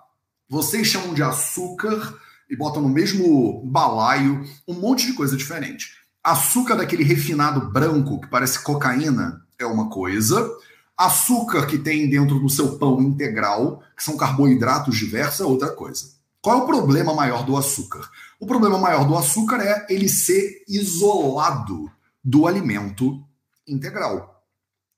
[0.49, 2.15] Vocês chamam de açúcar
[2.49, 5.93] e botam no mesmo balaio um monte de coisa diferente.
[6.23, 10.49] Açúcar daquele refinado branco que parece cocaína é uma coisa.
[10.97, 16.17] Açúcar que tem dentro do seu pão integral, que são carboidratos diversos, é outra coisa.
[16.41, 18.09] Qual é o problema maior do açúcar?
[18.41, 21.91] O problema maior do açúcar é ele ser isolado
[22.23, 23.23] do alimento
[23.67, 24.45] integral.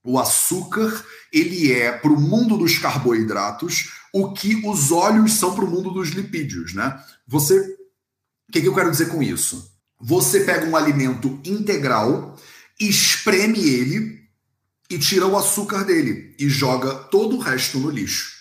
[0.05, 5.65] O açúcar, ele é para o mundo dos carboidratos o que os óleos são para
[5.65, 7.03] o mundo dos lipídios, né?
[7.27, 7.59] Você,
[8.49, 9.73] o que, que eu quero dizer com isso?
[10.01, 12.37] Você pega um alimento integral,
[12.79, 14.18] espreme ele
[14.91, 18.39] e tira o açúcar dele e joga todo o resto no lixo.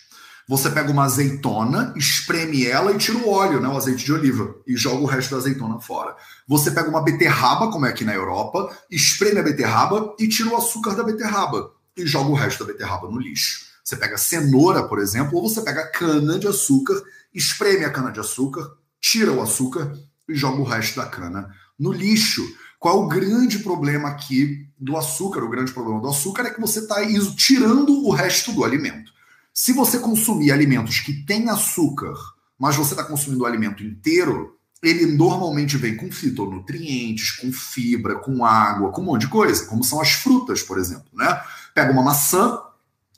[0.49, 4.55] Você pega uma azeitona, espreme ela e tira o óleo, né, o azeite de oliva,
[4.65, 6.15] e joga o resto da azeitona fora.
[6.47, 10.55] Você pega uma beterraba, como é aqui na Europa, espreme a beterraba e tira o
[10.55, 13.67] açúcar da beterraba e joga o resto da beterraba no lixo.
[13.83, 17.01] Você pega cenoura, por exemplo, ou você pega cana de açúcar,
[17.33, 19.93] espreme a cana de açúcar, tira o açúcar
[20.29, 22.45] e joga o resto da cana no lixo.
[22.79, 25.43] Qual é o grande problema aqui do açúcar?
[25.43, 26.97] O grande problema do açúcar é que você está
[27.35, 29.11] tirando o resto do alimento.
[29.53, 32.13] Se você consumir alimentos que têm açúcar,
[32.59, 38.45] mas você está consumindo o alimento inteiro, ele normalmente vem com fitonutrientes, com fibra, com
[38.45, 41.41] água, com um monte de coisa, como são as frutas, por exemplo, né?
[41.73, 42.59] Pega uma maçã,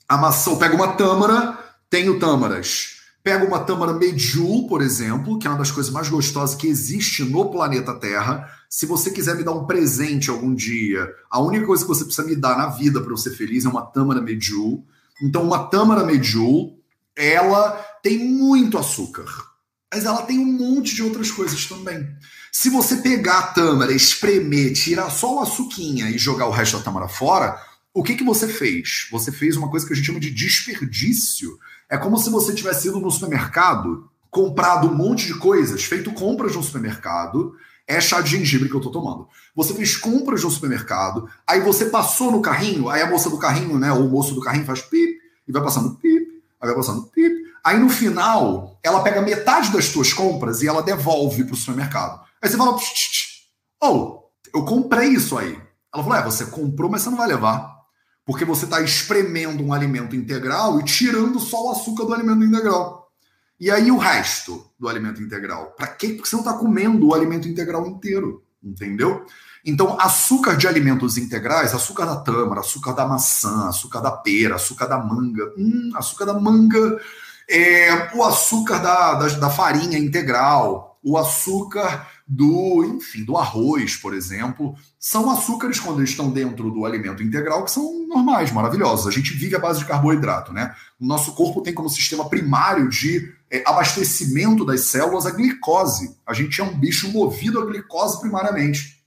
[0.08, 1.58] a maçã, pega uma tâmara,
[1.90, 2.99] tenho tâmaras.
[3.22, 7.22] Pega uma tâmara medjool, por exemplo, que é uma das coisas mais gostosas que existe
[7.22, 8.48] no planeta Terra.
[8.68, 12.26] Se você quiser me dar um presente algum dia, a única coisa que você precisa
[12.26, 14.84] me dar na vida para eu ser feliz é uma tâmara medjool.
[15.22, 16.78] Então, uma tâmara medjool,
[17.14, 19.26] ela tem muito açúcar,
[19.92, 22.08] mas ela tem um monte de outras coisas também.
[22.50, 26.82] Se você pegar a tâmara, espremer, tirar só o açuquinha e jogar o resto da
[26.82, 27.60] tâmara fora,
[27.92, 29.08] o que, que você fez?
[29.10, 31.58] Você fez uma coisa que a gente chama de desperdício.
[31.90, 36.54] É como se você tivesse ido no supermercado, comprado um monte de coisas, feito compras
[36.54, 37.52] no supermercado,
[37.86, 39.26] é chá de gengibre que eu tô tomando.
[39.56, 43.76] Você fez compras no supermercado, aí você passou no carrinho, aí a moça do carrinho,
[43.76, 47.02] né, ou o moço do carrinho faz pip, e vai passando pip, aí vai passando
[47.08, 47.50] pip.
[47.64, 52.20] Aí no final, ela pega metade das suas compras e ela devolve pro supermercado.
[52.40, 52.78] Aí você fala,
[53.82, 54.22] oh,
[54.54, 55.60] eu comprei isso aí.
[55.92, 57.79] Ela falou, é, você comprou, mas você não vai levar.
[58.30, 63.10] Porque você está espremendo um alimento integral e tirando só o açúcar do alimento integral.
[63.58, 65.74] E aí o resto do alimento integral?
[65.76, 66.10] Para quê?
[66.10, 69.26] Porque você não está comendo o alimento integral inteiro, entendeu?
[69.66, 74.86] Então, açúcar de alimentos integrais, açúcar da tâmara, açúcar da maçã, açúcar da pera, açúcar
[74.86, 77.00] da manga, hum, açúcar da manga,
[77.48, 84.14] é, o açúcar da, da, da farinha integral, o açúcar do, enfim, do arroz, por
[84.14, 89.08] exemplo, são açúcares quando eles estão dentro do alimento integral que são normais, maravilhosos.
[89.08, 90.72] A gente vive à base de carboidrato, né?
[91.00, 96.16] O nosso corpo tem como sistema primário de é, abastecimento das células a glicose.
[96.24, 99.02] A gente é um bicho movido a glicose primariamente.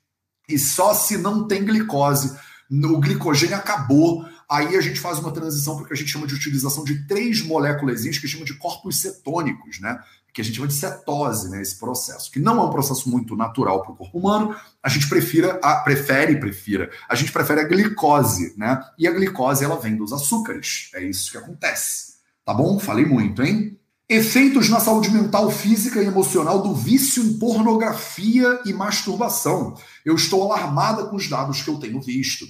[0.49, 2.37] E só se não tem glicose,
[2.69, 6.27] o glicogênio acabou, aí a gente faz uma transição para o que a gente chama
[6.27, 9.97] de utilização de três moléculas que chama de corpos cetônicos, né?
[10.33, 13.35] Que a gente chama de cetose, né, esse processo, que não é um processo muito
[13.35, 17.63] natural para o corpo humano, a gente prefira, a, prefere, prefira, a gente prefere a
[17.65, 18.83] glicose, né?
[18.97, 22.13] E a glicose ela vem dos açúcares, é isso que acontece.
[22.43, 22.79] Tá bom?
[22.79, 23.77] Falei muito, hein?
[24.09, 29.75] Efeitos na saúde mental, física e emocional do vício em pornografia e masturbação.
[30.03, 32.45] Eu estou alarmada com os dados que eu tenho visto.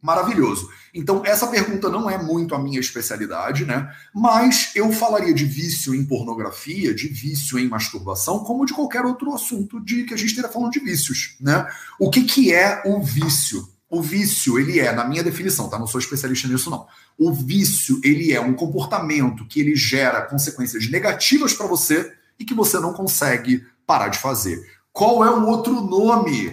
[0.00, 0.70] Maravilhoso.
[0.94, 3.92] Então, essa pergunta não é muito a minha especialidade, né?
[4.14, 9.34] Mas eu falaria de vício em pornografia, de vício em masturbação, como de qualquer outro
[9.34, 11.66] assunto de que a gente esteja falando de vícios, né?
[11.98, 13.68] O que, que é o vício?
[13.90, 15.78] O vício, ele é, na minha definição, tá?
[15.78, 16.86] Não sou especialista nisso, não.
[17.18, 22.54] O vício, ele é um comportamento que ele gera consequências negativas para você e que
[22.54, 24.64] você não consegue parar de fazer.
[24.92, 26.52] Qual é o outro nome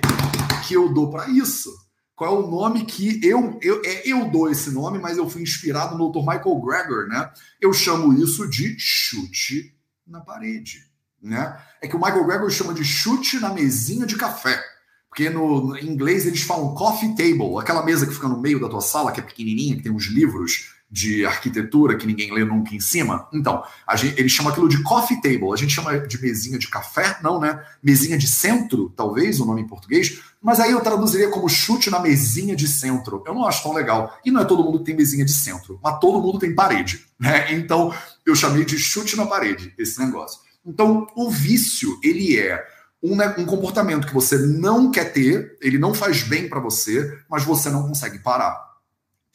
[0.68, 1.85] que eu dou para isso?
[2.16, 5.42] Qual é o nome que eu, eu, é, eu dou esse nome, mas eu fui
[5.42, 6.20] inspirado no Dr.
[6.20, 7.30] Michael Greger, né?
[7.60, 9.76] Eu chamo isso de chute
[10.08, 10.86] na parede,
[11.22, 11.60] né?
[11.82, 14.64] É que o Michael Greger chama de chute na mesinha de café.
[15.10, 18.70] Porque no, no, inglês eles falam coffee table, aquela mesa que fica no meio da
[18.70, 22.74] tua sala, que é pequenininha, que tem uns livros de arquitetura que ninguém lê nunca
[22.74, 23.28] em cima.
[23.34, 25.52] Então, a gente, ele chama aquilo de coffee table.
[25.52, 27.62] A gente chama de mesinha de café, não, né?
[27.84, 30.22] Mesinha de centro, talvez, o nome em português.
[30.42, 33.22] Mas aí eu traduziria como chute na mesinha de centro.
[33.28, 34.18] Eu não acho tão legal.
[34.24, 37.06] E não é todo mundo que tem mesinha de centro, mas todo mundo tem parede,
[37.20, 37.52] né?
[37.52, 37.94] Então,
[38.26, 40.40] eu chamei de chute na parede esse negócio.
[40.66, 42.66] Então, o vício, ele é
[43.04, 47.20] um, né, um comportamento que você não quer ter, ele não faz bem para você,
[47.30, 48.75] mas você não consegue parar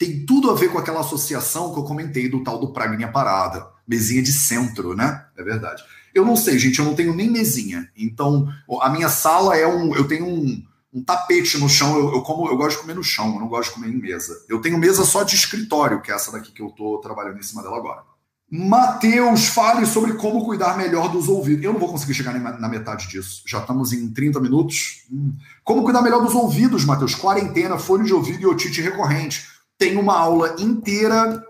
[0.01, 3.67] tem tudo a ver com aquela associação que eu comentei do tal do Pragnia Parada,
[3.87, 5.27] mesinha de centro, né?
[5.37, 5.85] É verdade.
[6.15, 7.87] Eu não sei, gente, eu não tenho nem mesinha.
[7.95, 8.49] Então,
[8.81, 9.95] a minha sala é um.
[9.95, 11.99] Eu tenho um, um tapete no chão.
[11.99, 14.01] Eu, eu, como, eu gosto de comer no chão, eu não gosto de comer em
[14.01, 14.43] mesa.
[14.49, 17.43] Eu tenho mesa só de escritório, que é essa daqui que eu tô trabalhando em
[17.43, 18.01] cima dela agora.
[18.51, 21.63] Mateus, fale sobre como cuidar melhor dos ouvidos.
[21.63, 23.43] Eu não vou conseguir chegar na metade disso.
[23.47, 25.05] Já estamos em 30 minutos.
[25.13, 25.35] Hum.
[25.63, 27.15] Como cuidar melhor dos ouvidos, Mateus?
[27.15, 29.50] Quarentena, folha de ouvido e otite recorrente
[29.81, 31.43] tem uma aula inteira,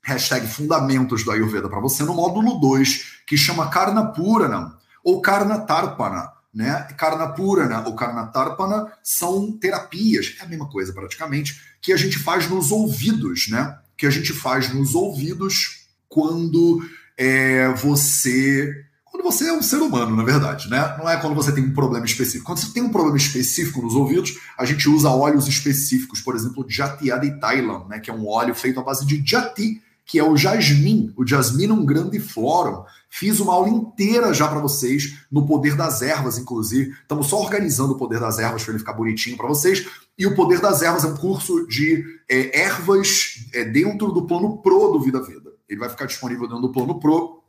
[0.00, 5.58] hashtag Fundamentos do Ayurveda para você, no módulo 2, que chama Karna Purana ou Karna
[5.58, 6.30] Tarpana.
[6.54, 6.86] Né?
[6.96, 12.20] Karna Purana ou Karna Tarpana são terapias, é a mesma coisa praticamente, que a gente
[12.20, 13.76] faz nos ouvidos, né?
[13.96, 18.85] Que a gente faz nos ouvidos quando é, você
[19.26, 20.96] você é um ser humano, na verdade, né?
[20.96, 22.44] Não é quando você tem um problema específico.
[22.44, 26.64] Quando você tem um problema específico nos ouvidos, a gente usa óleos específicos, por exemplo,
[26.68, 27.98] Jatiá de Thailand, né?
[27.98, 31.84] Que é um óleo feito à base de Jati, que é o jasmim, o Jasminum
[31.84, 32.84] grandiflorum.
[33.10, 36.92] Fiz uma aula inteira já para vocês no Poder das Ervas, inclusive.
[36.92, 39.84] Estamos só organizando o Poder das Ervas para ele ficar bonitinho para vocês.
[40.16, 44.58] E o Poder das Ervas é um curso de é, ervas é, dentro do plano
[44.58, 45.50] Pro do Vida Vida.
[45.68, 47.42] Ele vai ficar disponível dentro do plano Pro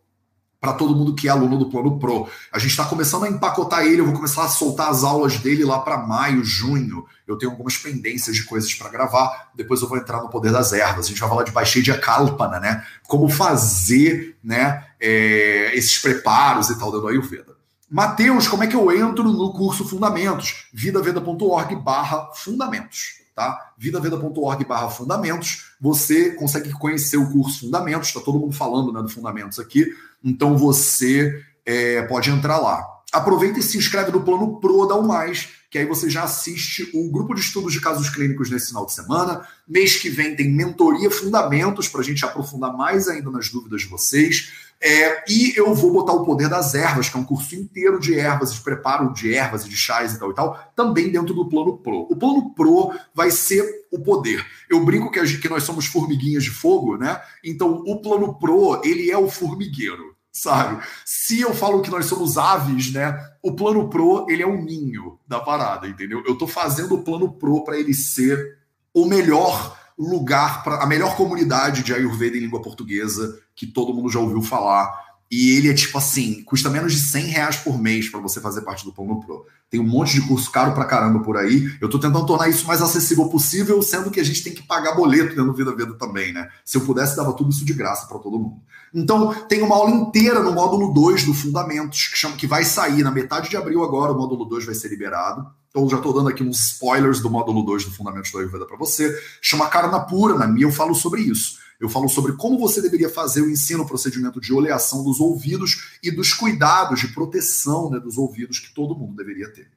[0.60, 2.28] para todo mundo que é aluno do Plano Pro.
[2.52, 5.64] A gente está começando a empacotar ele, eu vou começar a soltar as aulas dele
[5.64, 7.06] lá para maio, junho.
[7.28, 10.74] Eu tenho algumas pendências de coisas para gravar, depois eu vou entrar no Poder das
[10.74, 11.06] Ervas.
[11.06, 12.84] A gente vai falar de Baixedia Kalpana, né?
[13.08, 17.56] Como fazer né, é, esses preparos e tal dentro do Ayurveda.
[17.90, 20.68] Mateus, como é que eu entro no curso Fundamentos?
[20.74, 23.72] vidaveda.org barra Fundamentos tá?
[23.78, 29.08] vidaveda.org barra fundamentos, você consegue conhecer o curso Fundamentos, está todo mundo falando né, do
[29.08, 29.86] Fundamentos aqui,
[30.24, 32.86] então você é, pode entrar lá.
[33.12, 37.10] Aproveita e se inscreve no plano Pro da Mais, que aí você já assiste o
[37.12, 39.48] grupo de estudos de casos clínicos nesse final de semana.
[39.68, 43.88] Mês que vem tem mentoria fundamentos para a gente aprofundar mais ainda nas dúvidas de
[43.88, 44.52] vocês.
[44.80, 48.18] É, e eu vou botar o poder das ervas, que é um curso inteiro de
[48.18, 51.50] ervas, de preparo de ervas e de chás e tal e tal, também dentro do
[51.50, 52.08] plano Pro.
[52.10, 54.46] O plano Pro vai ser o poder.
[54.70, 57.22] Eu brinco que, a, que nós somos formiguinhas de fogo, né?
[57.44, 60.84] Então o plano Pro, ele é o formigueiro sabe?
[61.04, 63.18] Se eu falo que nós somos aves, né?
[63.42, 66.24] O plano pro, ele é o ninho da parada, entendeu?
[66.28, 68.60] Eu tô fazendo o plano pro para ele ser
[68.94, 74.10] o melhor lugar para a melhor comunidade de Ayurveda em língua portuguesa que todo mundo
[74.10, 78.10] já ouviu falar E ele é tipo assim, custa menos de 100 reais por mês
[78.10, 79.46] para você fazer parte do Plano Pro.
[79.70, 81.70] Tem um monte de curso caro pra caramba por aí.
[81.82, 84.96] Eu tô tentando tornar isso mais acessível possível, sendo que a gente tem que pagar
[84.96, 86.48] boleto dentro do Vida Vida também, né?
[86.64, 88.62] Se eu pudesse, dava tudo isso de graça para todo mundo.
[88.94, 93.04] Então, tem uma aula inteira no módulo 2 do Fundamentos, que chama que vai sair
[93.04, 95.46] na metade de abril agora, o módulo 2 vai ser liberado.
[95.70, 98.78] Então, já estou dando aqui uns spoilers do módulo 2 do Fundamentos da Ayurveda para
[98.78, 99.14] você.
[99.42, 101.58] Chama Karna Pura, na minha eu falo sobre isso.
[101.80, 105.98] Eu falo sobre como você deveria fazer o ensino, o procedimento de oleação dos ouvidos
[106.02, 109.70] e dos cuidados de proteção né, dos ouvidos que todo mundo deveria ter.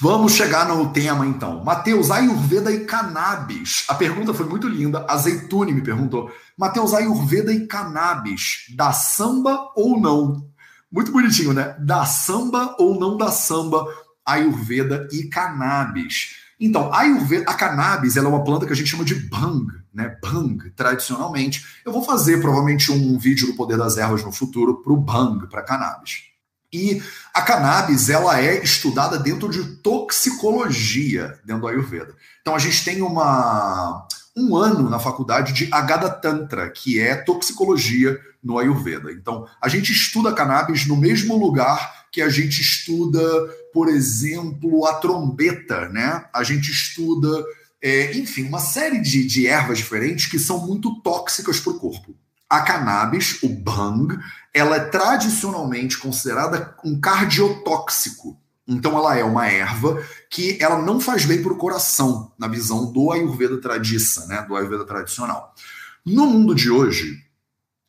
[0.00, 1.64] Vamos chegar no tema então.
[1.64, 3.84] Mateus, Ayurveda e cannabis.
[3.88, 5.06] A pergunta foi muito linda.
[5.08, 6.30] Azeitune me perguntou.
[6.56, 10.48] Mateus, Ayurveda e cannabis, dá samba ou não?
[10.92, 11.74] Muito bonitinho, né?
[11.80, 13.86] Da samba ou não da samba,
[14.24, 16.36] Ayurveda e cannabis.
[16.60, 19.66] Então, a Ayurveda, a cannabis, ela é uma planta que a gente chama de bang,
[19.94, 20.16] né?
[20.20, 21.64] Bang, tradicionalmente.
[21.84, 25.46] Eu vou fazer provavelmente um vídeo do Poder das Ervas no futuro para o bang,
[25.48, 26.24] para cannabis.
[26.72, 27.00] E
[27.32, 32.14] a cannabis, ela é estudada dentro de toxicologia, dentro do Ayurveda.
[32.40, 38.18] Então, a gente tem uma um ano na faculdade de Agada Tantra, que é toxicologia
[38.42, 39.12] no Ayurveda.
[39.12, 43.20] Então, a gente estuda cannabis no mesmo lugar que a gente estuda,
[43.72, 46.24] por exemplo, a trombeta, né?
[46.32, 47.44] A gente estuda,
[47.84, 52.16] é, enfim, uma série de, de ervas diferentes que são muito tóxicas para o corpo.
[52.48, 54.18] A cannabis, o bang,
[54.54, 58.40] ela é tradicionalmente considerada um cardiotóxico.
[58.66, 62.90] Então ela é uma erva que ela não faz bem para o coração, na visão
[62.90, 65.54] do Ayurveda tradiça, né, do Ayurveda tradicional.
[66.06, 67.22] No mundo de hoje,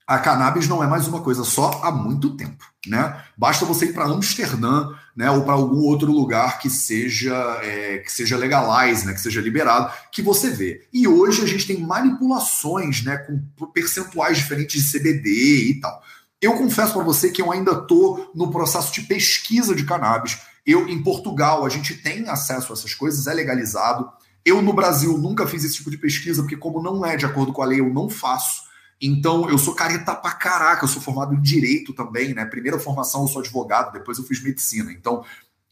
[0.06, 3.24] a cannabis não é mais uma coisa só há muito tempo, né?
[3.38, 8.12] Basta você ir para Amsterdã, né, ou para algum outro lugar que seja é, que
[8.12, 10.86] seja legalize, né, que seja liberado, que você vê.
[10.92, 16.02] E hoje a gente tem manipulações, né, com percentuais diferentes de CBD e tal.
[16.42, 20.38] Eu confesso para você que eu ainda estou no processo de pesquisa de cannabis.
[20.66, 24.10] Eu, em Portugal, a gente tem acesso a essas coisas, é legalizado.
[24.44, 27.54] Eu, no Brasil, nunca fiz esse tipo de pesquisa, porque, como não é de acordo
[27.54, 28.65] com a lei, eu não faço.
[29.02, 32.46] Então, eu sou careta pra caraca, eu sou formado em direito também, né?
[32.46, 34.92] Primeira formação, eu sou advogado, depois eu fiz medicina.
[34.92, 35.24] Então,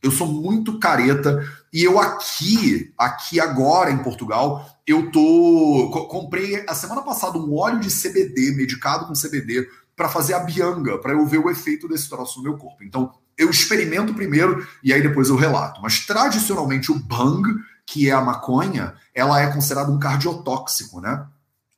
[0.01, 6.75] eu sou muito careta e eu aqui, aqui agora em Portugal, eu tô comprei a
[6.75, 11.25] semana passada um óleo de CBD, medicado com CBD, para fazer a bianga, para eu
[11.25, 12.83] ver o efeito desse troço no meu corpo.
[12.83, 15.81] Então, eu experimento primeiro e aí depois eu relato.
[15.81, 17.41] Mas tradicionalmente o bang,
[17.85, 21.25] que é a maconha, ela é considerada um cardiotóxico, né?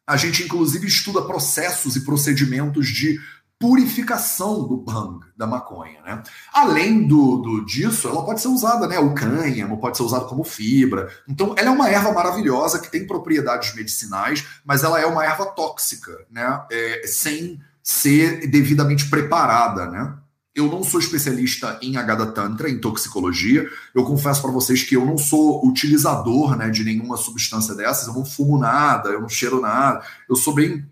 [0.08, 3.20] A gente inclusive estuda processos e procedimentos de
[3.60, 6.22] purificação do bang, da maconha, né?
[6.54, 9.00] Além do, do, disso, ela pode ser usada, né?
[9.00, 11.10] O cânhamo pode ser usado como fibra.
[11.28, 15.46] Então, ela é uma erva maravilhosa que tem propriedades medicinais, mas ela é uma erva
[15.46, 16.63] tóxica, né?
[16.70, 20.13] É, sem ser devidamente preparada, né?
[20.56, 23.70] Eu não sou especialista em Agada Tantra, em toxicologia.
[23.94, 28.08] Eu confesso para vocês que eu não sou utilizador né, de nenhuma substância dessas.
[28.08, 30.02] Eu não fumo nada, eu não cheiro nada.
[30.30, 30.86] Eu sou bem.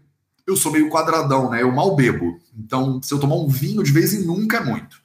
[0.45, 1.62] Eu sou meio quadradão, né?
[1.62, 2.38] Eu mal bebo.
[2.54, 5.02] Então, se eu tomar um vinho de vez em nunca é muito.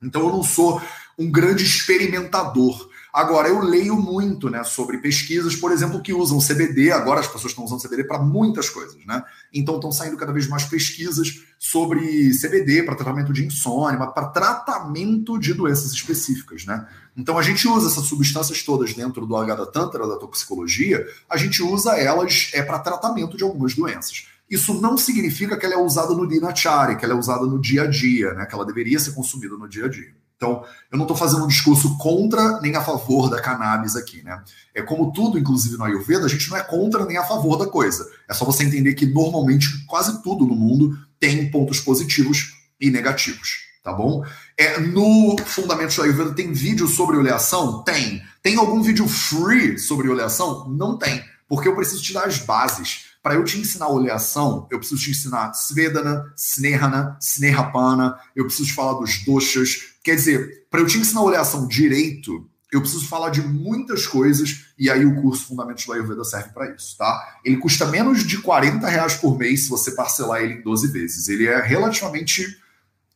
[0.00, 0.80] Então, eu não sou
[1.18, 2.88] um grande experimentador.
[3.12, 6.90] Agora, eu leio muito né, sobre pesquisas, por exemplo, que usam CBD.
[6.90, 9.22] Agora as pessoas estão usando CBD para muitas coisas, né?
[9.52, 15.38] Então estão saindo cada vez mais pesquisas sobre CBD para tratamento de insônia, para tratamento
[15.38, 16.88] de doenças específicas, né?
[17.14, 21.62] Então a gente usa essas substâncias todas dentro do Agada Tantra, da toxicologia, a gente
[21.62, 24.26] usa elas é, para tratamento de algumas doenças.
[24.48, 27.82] Isso não significa que ela é usada no dinachari, que ela é usada no dia
[27.82, 28.46] a dia, né?
[28.46, 30.21] Que ela deveria ser consumida no dia a dia.
[30.42, 34.42] Então, eu não estou fazendo um discurso contra nem a favor da cannabis aqui, né?
[34.74, 37.66] É como tudo, inclusive no Ayurveda, a gente não é contra nem a favor da
[37.66, 38.10] coisa.
[38.28, 43.58] É só você entender que normalmente quase tudo no mundo tem pontos positivos e negativos,
[43.84, 44.24] tá bom?
[44.58, 47.84] É, no Fundamentos do Ayurveda tem vídeo sobre oleação?
[47.84, 48.20] Tem.
[48.42, 50.68] Tem algum vídeo free sobre oleação?
[50.68, 51.22] Não tem.
[51.48, 53.11] Porque eu preciso te dar as bases.
[53.22, 58.74] Para eu te ensinar oleação, eu preciso te ensinar Svedana, Snehana, Snehapana, eu preciso te
[58.74, 63.40] falar dos doshas, Quer dizer, para eu te ensinar oleação direito, eu preciso falar de
[63.40, 67.38] muitas coisas e aí o curso Fundamentos do Ayurveda serve para isso, tá?
[67.44, 71.28] Ele custa menos de 40 reais por mês se você parcelar ele em 12 vezes.
[71.28, 72.58] Ele é relativamente,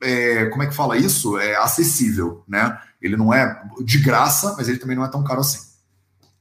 [0.00, 1.38] é, como é que fala isso?
[1.38, 2.78] É acessível, né?
[3.02, 5.58] Ele não é de graça, mas ele também não é tão caro assim.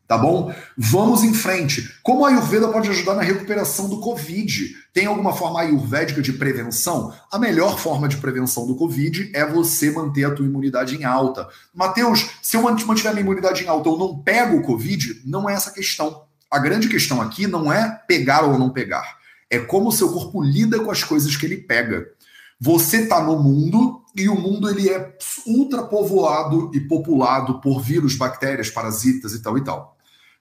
[0.08, 0.54] Tá bom?
[0.78, 1.92] Vamos em frente.
[2.04, 4.76] Como a Ayurveda pode ajudar na recuperação do Covid?
[4.94, 7.12] Tem alguma forma ayurvédica de prevenção?
[7.32, 11.48] A melhor forma de prevenção do Covid é você manter a tua imunidade em alta.
[11.74, 15.24] Mateus, se eu mantiver minha imunidade em alta, eu não pego o Covid?
[15.26, 16.26] Não é essa a questão.
[16.52, 19.18] A grande questão aqui não é pegar ou não pegar.
[19.50, 22.06] É como o seu corpo lida com as coisas que ele pega.
[22.60, 28.16] Você está no mundo e o mundo ele é ultra povoado e populado por vírus,
[28.16, 29.95] bactérias, parasitas e tal e tal.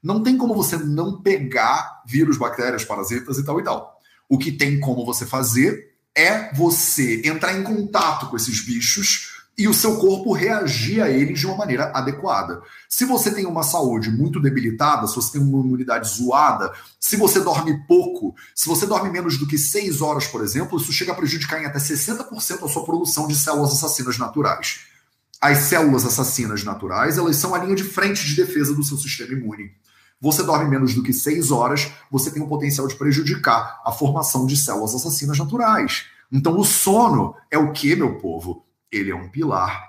[0.05, 3.99] Não tem como você não pegar vírus, bactérias, parasitas e tal e tal.
[4.29, 9.67] O que tem como você fazer é você entrar em contato com esses bichos e
[9.67, 12.61] o seu corpo reagir a eles de uma maneira adequada.
[12.87, 17.41] Se você tem uma saúde muito debilitada, se você tem uma imunidade zoada, se você
[17.41, 21.15] dorme pouco, se você dorme menos do que 6 horas, por exemplo, isso chega a
[21.15, 24.81] prejudicar em até 60% a sua produção de células assassinas naturais.
[25.41, 29.33] As células assassinas naturais, elas são a linha de frente de defesa do seu sistema
[29.33, 29.73] imune.
[30.25, 34.45] Você dorme menos do que 6 horas, você tem o potencial de prejudicar a formação
[34.45, 36.07] de células assassinas naturais.
[36.33, 38.65] Então, o sono é o que, meu povo?
[38.97, 39.85] ele é um pilar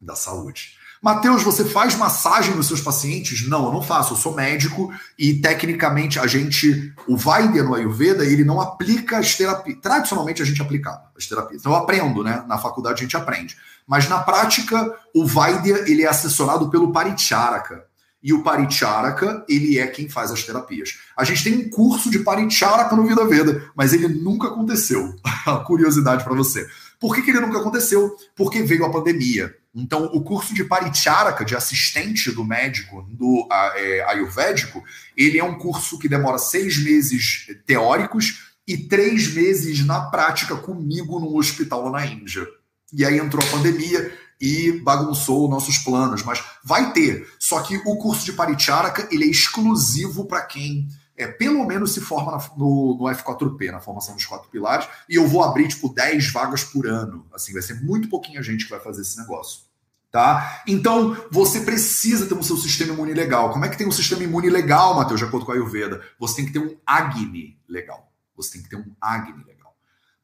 [0.00, 0.76] da saúde.
[1.00, 3.46] Mateus, você faz massagem nos seus pacientes?
[3.46, 4.14] Não, eu não faço.
[4.14, 9.36] Eu sou médico e tecnicamente a gente, o Vaidya no Ayurveda, ele não aplica as
[9.36, 9.78] terapias.
[9.80, 11.60] Tradicionalmente a gente aplicava as terapias.
[11.60, 12.44] Então eu aprendo, né?
[12.48, 13.56] Na faculdade a gente aprende.
[13.86, 17.84] Mas na prática, o Vaidya ele é assessorado pelo Paricharaka.
[18.26, 20.98] E o Paricharaka, ele é quem faz as terapias.
[21.16, 25.14] A gente tem um curso de Paricharaka no Vida Veda, mas ele nunca aconteceu.
[25.64, 26.66] Curiosidade para você.
[26.98, 28.16] Por que, que ele nunca aconteceu?
[28.34, 29.54] Porque veio a pandemia.
[29.72, 33.46] Então, o curso de Paricharaka, de assistente do médico, do
[33.76, 34.82] é, ayurvédico,
[35.16, 41.20] ele é um curso que demora seis meses teóricos e três meses na prática comigo
[41.20, 42.44] no hospital lá na Índia.
[42.92, 47.28] E aí entrou a pandemia e bagunçou nossos planos, mas vai ter.
[47.38, 52.00] Só que o curso de Paricharaka, ele é exclusivo para quem é, pelo menos se
[52.00, 55.92] forma na, no, no, F4P, na formação dos quatro pilares, e eu vou abrir, tipo,
[55.92, 57.26] 10 vagas por ano.
[57.32, 59.64] Assim, vai ser muito pouquinha gente que vai fazer esse negócio.
[60.10, 60.62] Tá?
[60.66, 63.50] Então, você precisa ter um seu sistema imune legal.
[63.50, 66.02] Como é que tem um sistema imune legal, Matheus, de acordo com a Ayurveda?
[66.18, 68.10] Você tem que ter um Agni legal.
[68.36, 69.55] Você tem que ter um Agni legal.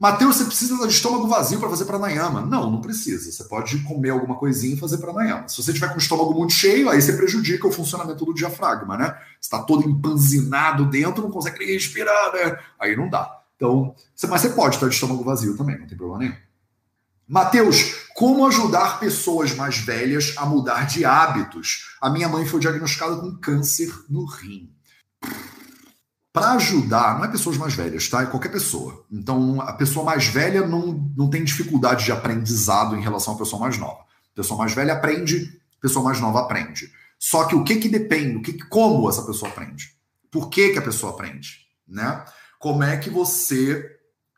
[0.02, 2.40] Mateus, você precisa de estômago vazio para fazer pranayama?
[2.40, 3.30] Não, não precisa.
[3.30, 5.46] Você pode comer alguma coisinha e fazer pranayama.
[5.46, 8.98] Se você tiver com o estômago muito cheio, aí você prejudica o funcionamento do diafragma,
[8.98, 9.16] né?
[9.40, 12.58] está todo empanzinado dentro, não consegue respirar, né?
[12.80, 13.42] Aí não dá.
[13.54, 13.94] Então,
[14.28, 16.36] mas você pode estar de estômago vazio também, não tem problema nenhum.
[17.28, 21.94] Mateus, como ajudar pessoas mais velhas a mudar de hábitos?
[22.00, 24.71] A minha mãe foi diagnosticada com câncer no rim
[26.32, 28.22] para ajudar, não é pessoas mais velhas, tá?
[28.22, 29.04] É qualquer pessoa.
[29.10, 33.60] Então, a pessoa mais velha não, não tem dificuldade de aprendizado em relação à pessoa
[33.60, 34.00] mais nova.
[34.34, 36.90] Pessoa mais velha aprende, pessoa mais nova aprende.
[37.18, 39.94] Só que o que que depende, o que, como essa pessoa aprende?
[40.30, 41.66] Por que, que a pessoa aprende?
[41.86, 42.24] Né?
[42.58, 43.84] Como é que você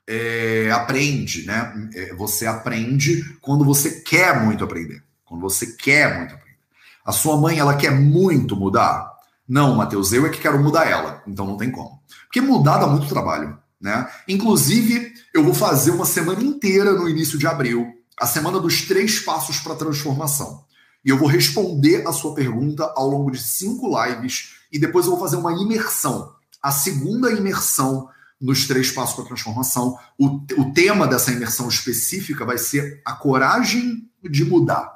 [0.06, 1.90] é, aprende, né?
[1.94, 5.02] É, você aprende quando você quer muito aprender.
[5.24, 6.58] Quando você quer muito aprender.
[7.04, 9.13] A sua mãe, ela quer muito mudar?
[9.46, 12.00] Não, Matheus, eu é que quero mudar ela, então não tem como.
[12.24, 14.08] Porque mudar dá muito trabalho, né?
[14.26, 17.86] Inclusive, eu vou fazer uma semana inteira no início de abril,
[18.18, 20.64] a semana dos três passos para a transformação.
[21.04, 25.12] E eu vou responder a sua pergunta ao longo de cinco lives e depois eu
[25.12, 26.32] vou fazer uma imersão.
[26.62, 28.08] A segunda imersão
[28.40, 29.98] nos três passos para a transformação.
[30.18, 34.93] O, o tema dessa imersão específica vai ser a coragem de mudar.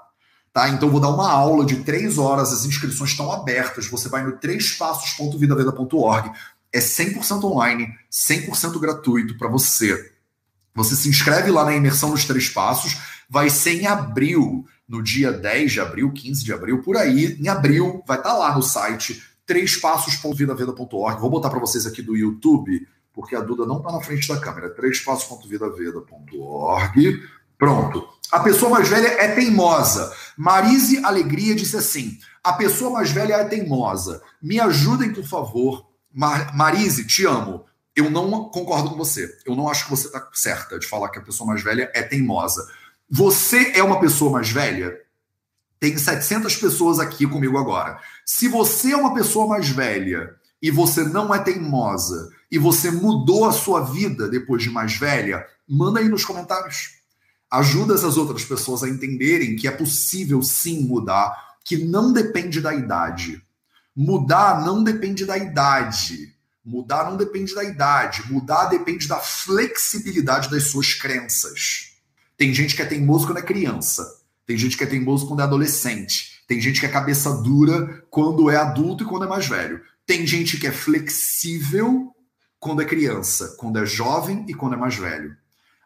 [0.53, 0.69] Tá?
[0.69, 3.87] Então, vou dar uma aula de três horas, as inscrições estão abertas.
[3.87, 6.33] Você vai no trêspassos.vidaveda.org.
[6.73, 10.13] É 100% online, 100% gratuito para você.
[10.75, 12.99] Você se inscreve lá na imersão dos três passos.
[13.29, 17.37] Vai ser em abril, no dia 10 de abril, 15 de abril, por aí.
[17.41, 21.21] Em abril, vai estar tá lá no site trêspassos.vidaveda.org.
[21.21, 24.39] Vou botar para vocês aqui do YouTube, porque a Duda não está na frente da
[24.39, 24.71] câmera.
[24.71, 27.21] trêspassos.vidaveda.org.
[27.59, 28.09] Pronto.
[28.31, 30.15] A pessoa mais velha é teimosa.
[30.37, 34.23] Marise Alegria disse assim: a pessoa mais velha é teimosa.
[34.41, 35.87] Me ajudem, por favor.
[36.15, 37.65] Mar Marise, te amo.
[37.97, 39.37] Eu não concordo com você.
[39.45, 42.03] Eu não acho que você está certa de falar que a pessoa mais velha é
[42.03, 42.67] teimosa.
[43.11, 44.97] Você é uma pessoa mais velha?
[45.81, 47.99] Tem 700 pessoas aqui comigo agora.
[48.25, 53.47] Se você é uma pessoa mais velha e você não é teimosa e você mudou
[53.47, 56.98] a sua vida depois de mais velha, manda aí nos comentários
[57.51, 62.75] ajuda essas outras pessoas a entenderem que é possível sim mudar, que não depende da
[62.75, 63.43] idade.
[63.95, 66.35] Mudar não depende da idade.
[66.65, 68.31] Mudar não depende da idade.
[68.31, 71.93] Mudar depende da flexibilidade das suas crenças.
[72.37, 74.21] Tem gente que é teimoso quando é criança.
[74.47, 76.43] Tem gente que é teimoso quando é adolescente.
[76.47, 79.81] Tem gente que é cabeça dura quando é adulto e quando é mais velho.
[80.07, 82.15] Tem gente que é flexível
[82.59, 85.37] quando é criança, quando é jovem e quando é mais velho.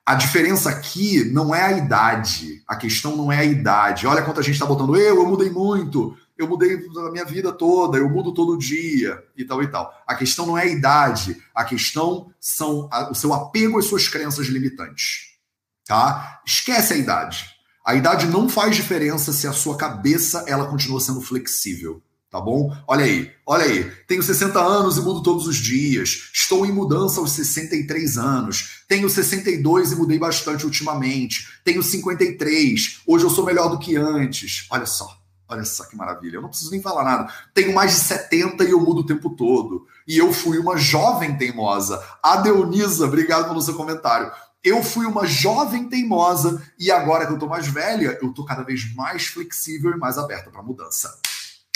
[0.04, 2.62] A diferença aqui não é a idade.
[2.66, 4.06] A questão não é a idade.
[4.06, 6.16] Olha quanta gente está botando eu, eu mudei muito.
[6.36, 6.74] eu mudei
[7.06, 9.94] a minha vida toda, eu mudo todo dia e tal e tal.
[10.06, 14.08] A questão não é a idade, a questão são a, o seu apego às suas
[14.08, 15.36] crenças limitantes.
[15.86, 16.40] Tá?
[16.44, 17.46] Esquece a idade.
[17.84, 22.02] A idade não faz diferença se a sua cabeça ela continua sendo flexível.
[22.32, 22.74] Tá bom?
[22.88, 23.84] Olha aí, olha aí.
[24.08, 26.30] Tenho 60 anos e mudo todos os dias.
[26.32, 28.84] Estou em mudança aos 63 anos.
[28.88, 31.46] Tenho 62 e mudei bastante ultimamente.
[31.62, 33.02] Tenho 53.
[33.06, 34.66] Hoje eu sou melhor do que antes.
[34.70, 35.14] Olha só.
[35.46, 36.36] Olha só que maravilha.
[36.36, 37.30] Eu não preciso nem falar nada.
[37.52, 39.86] Tenho mais de 70 e eu mudo o tempo todo.
[40.08, 42.02] E eu fui uma jovem teimosa.
[42.22, 44.32] A Deonisa, obrigado pelo seu comentário.
[44.64, 48.62] Eu fui uma jovem teimosa e agora que eu tô mais velha, eu tô cada
[48.62, 51.20] vez mais flexível e mais aberta para mudança.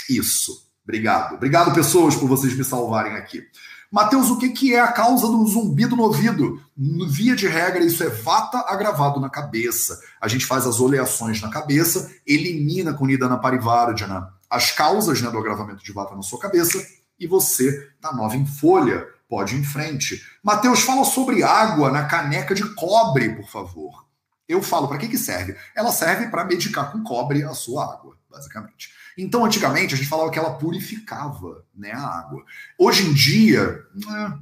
[0.09, 0.67] Isso.
[0.83, 1.35] Obrigado.
[1.35, 3.43] Obrigado, pessoas, por vocês me salvarem aqui.
[3.91, 6.61] Mateus, o que, que é a causa do zumbido no ouvido?
[7.09, 9.99] Via de regra, isso é vata agravado na cabeça.
[10.19, 15.37] A gente faz as oleações na cabeça, elimina com Nidana Parivardhana as causas né, do
[15.37, 16.85] agravamento de vata na sua cabeça
[17.19, 19.05] e você tá nova em folha.
[19.29, 20.23] Pode ir em frente.
[20.41, 24.05] Mateus, fala sobre água na caneca de cobre, por favor.
[24.47, 25.57] Eu falo, para que, que serve?
[25.75, 28.89] Ela serve para medicar com cobre a sua água, basicamente.
[29.17, 32.43] Então, antigamente, a gente falava que ela purificava né, a água.
[32.77, 34.33] Hoje em dia, é,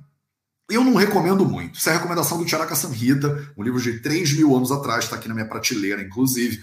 [0.69, 1.80] eu não recomendo muito.
[1.80, 5.15] Isso é a recomendação do Charaka Samhita, um livro de 3 mil anos atrás, está
[5.15, 6.61] aqui na minha prateleira, inclusive.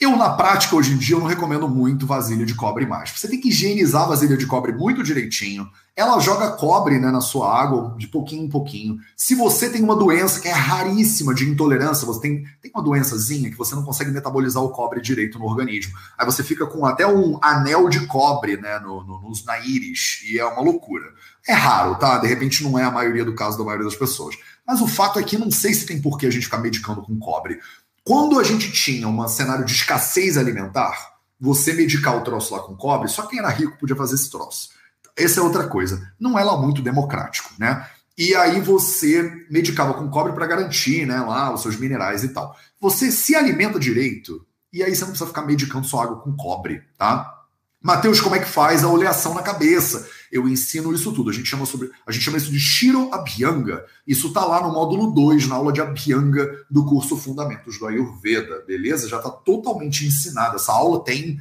[0.00, 3.10] Eu, na prática, hoje em dia, eu não recomendo muito vasilha de cobre mais.
[3.10, 5.68] Você tem que higienizar a vasilha de cobre muito direitinho.
[5.96, 9.00] Ela joga cobre né, na sua água, de pouquinho em pouquinho.
[9.16, 13.50] Se você tem uma doença que é raríssima de intolerância, você tem, tem uma doençazinha
[13.50, 15.92] que você não consegue metabolizar o cobre direito no organismo.
[16.16, 20.20] Aí você fica com até um anel de cobre né, no, no, nos, na íris,
[20.30, 21.06] e é uma loucura.
[21.44, 22.18] É raro, tá?
[22.18, 24.36] De repente não é a maioria do caso da maioria das pessoas.
[24.64, 27.02] Mas o fato é que não sei se tem por que a gente ficar medicando
[27.02, 27.58] com cobre.
[28.08, 32.74] Quando a gente tinha um cenário de escassez alimentar, você medicar o troço lá com
[32.74, 34.70] cobre, só quem era rico podia fazer esse troço.
[35.14, 36.10] Essa é outra coisa.
[36.18, 37.86] Não é lá muito democrático, né?
[38.16, 42.56] E aí você medicava com cobre para garantir, né, lá os seus minerais e tal.
[42.80, 44.42] Você se alimenta direito
[44.72, 47.37] e aí você não precisa ficar medicando sua água com cobre, tá?
[47.80, 50.08] Mateus, como é que faz a oleação na cabeça?
[50.32, 51.30] Eu ensino isso tudo.
[51.30, 53.84] A gente chama, sobre, a gente chama isso de Shiro Abhyanga.
[54.06, 58.64] Isso está lá no módulo 2, na aula de Abhyanga do curso Fundamentos do Ayurveda,
[58.66, 59.08] beleza?
[59.08, 60.56] Já está totalmente ensinado.
[60.56, 61.38] Essa aula tem,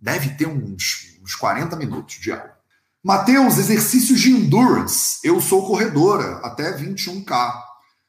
[0.00, 2.56] deve ter uns, uns 40 minutos de aula.
[3.02, 5.20] Mateus, exercícios de endurance.
[5.22, 7.54] Eu sou corredora, até 21K.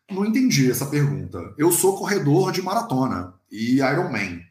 [0.09, 1.53] Não entendi essa pergunta.
[1.55, 4.46] Eu sou corredor de maratona e Ironman.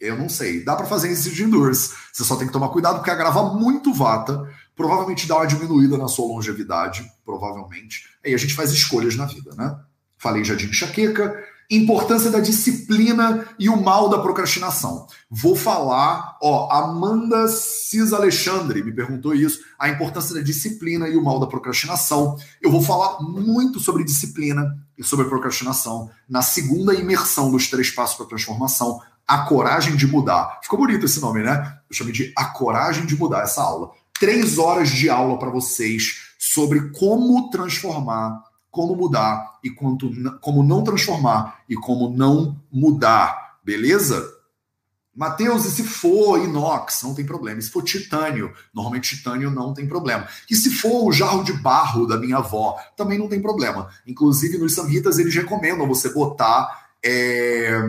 [0.00, 0.64] Eu não sei.
[0.64, 1.92] Dá para fazer exercício de endurance.
[2.12, 4.48] Você só tem que tomar cuidado porque agrava muito vata.
[4.74, 7.06] Provavelmente dá uma diminuída na sua longevidade.
[7.24, 8.08] Provavelmente.
[8.24, 9.78] Aí a gente faz escolhas na vida, né?
[10.16, 11.44] Falei já de enxaqueca.
[11.70, 15.06] Importância da disciplina e o mal da procrastinação.
[15.30, 21.22] Vou falar, ó, Amanda Cis Alexandre me perguntou isso, a importância da disciplina e o
[21.22, 22.36] mal da procrastinação.
[22.60, 28.16] Eu vou falar muito sobre disciplina e sobre procrastinação na segunda imersão dos três passos
[28.16, 29.00] para transformação,
[29.30, 30.58] a Coragem de Mudar.
[30.60, 31.78] Ficou bonito esse nome, né?
[31.88, 33.92] Eu chamei de A Coragem de Mudar essa aula.
[34.18, 40.10] Três horas de aula para vocês sobre como transformar, como mudar e quanto,
[40.40, 44.28] como não transformar e como não mudar, beleza?
[45.14, 47.60] Mateus, e se for inox, não tem problema.
[47.60, 50.26] E se for titânio, normalmente titânio não tem problema.
[50.50, 53.90] E se for o jarro de barro da minha avó, também não tem problema.
[54.04, 57.80] Inclusive, nos samhitas, eles recomendam você botar é,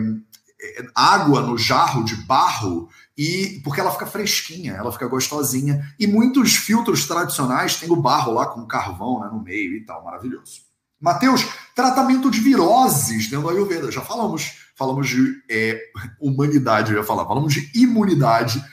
[0.94, 5.94] água no jarro de barro e porque ela fica fresquinha, ela fica gostosinha.
[5.98, 10.04] E muitos filtros tradicionais têm o barro lá com carvão né, no meio e tal,
[10.04, 10.62] maravilhoso.
[11.00, 11.44] Mateus,
[11.74, 13.90] tratamento de viroses dentro do Ayurveda.
[13.90, 15.80] Já falamos, falamos de é,
[16.20, 18.64] humanidade, eu ia falar, falamos de imunidade.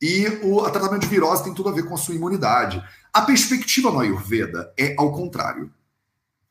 [0.00, 2.82] E o tratamento de virose tem tudo a ver com a sua imunidade.
[3.12, 5.72] A perspectiva no Ayurveda é ao contrário.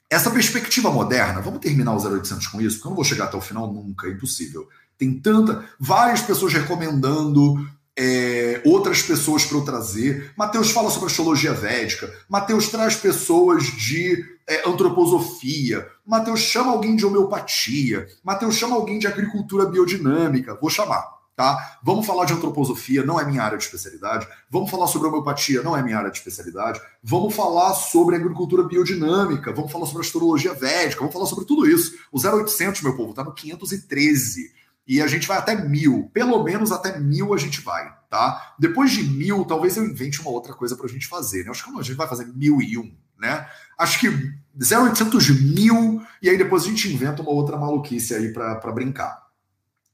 [0.09, 3.37] Essa perspectiva moderna, vamos terminar o 0800 com isso, porque eu não vou chegar até
[3.37, 4.67] o final nunca, é impossível.
[4.97, 5.63] Tem tanta.
[5.79, 7.55] Várias pessoas recomendando,
[7.97, 10.31] é, outras pessoas para eu trazer.
[10.37, 12.13] Mateus fala sobre astrologia védica.
[12.29, 15.87] Mateus traz pessoas de é, antroposofia.
[16.05, 18.07] Mateus chama alguém de homeopatia.
[18.23, 20.55] Mateus chama alguém de agricultura biodinâmica.
[20.61, 21.17] Vou chamar.
[21.35, 21.77] Tá?
[21.83, 24.27] Vamos falar de antroposofia, não é minha área de especialidade.
[24.49, 26.81] Vamos falar sobre homeopatia, não é minha área de especialidade.
[27.03, 29.53] Vamos falar sobre agricultura biodinâmica.
[29.53, 30.99] Vamos falar sobre astrologia védica.
[30.99, 31.95] Vamos falar sobre tudo isso.
[32.11, 34.57] O 0800, meu povo, está no 513
[34.87, 36.09] e a gente vai até mil.
[36.13, 38.55] Pelo menos até mil a gente vai, tá?
[38.57, 41.51] Depois de mil, talvez eu invente uma outra coisa para a gente fazer, né?
[41.51, 43.45] Acho que a gente vai fazer mil e um, né?
[43.77, 44.07] Acho que
[44.55, 49.27] 0800 mil, e aí depois a gente inventa uma outra maluquice aí para brincar,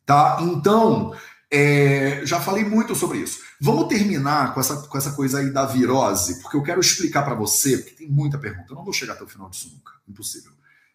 [0.06, 0.38] tá?
[0.42, 1.14] Então,
[1.56, 3.40] É, já falei muito sobre isso.
[3.62, 7.36] Vamos terminar com essa, com essa coisa aí da virose, porque eu quero explicar para
[7.36, 8.72] você, porque tem muita pergunta.
[8.72, 10.52] Eu não vou chegar até o final disso nunca, impossível.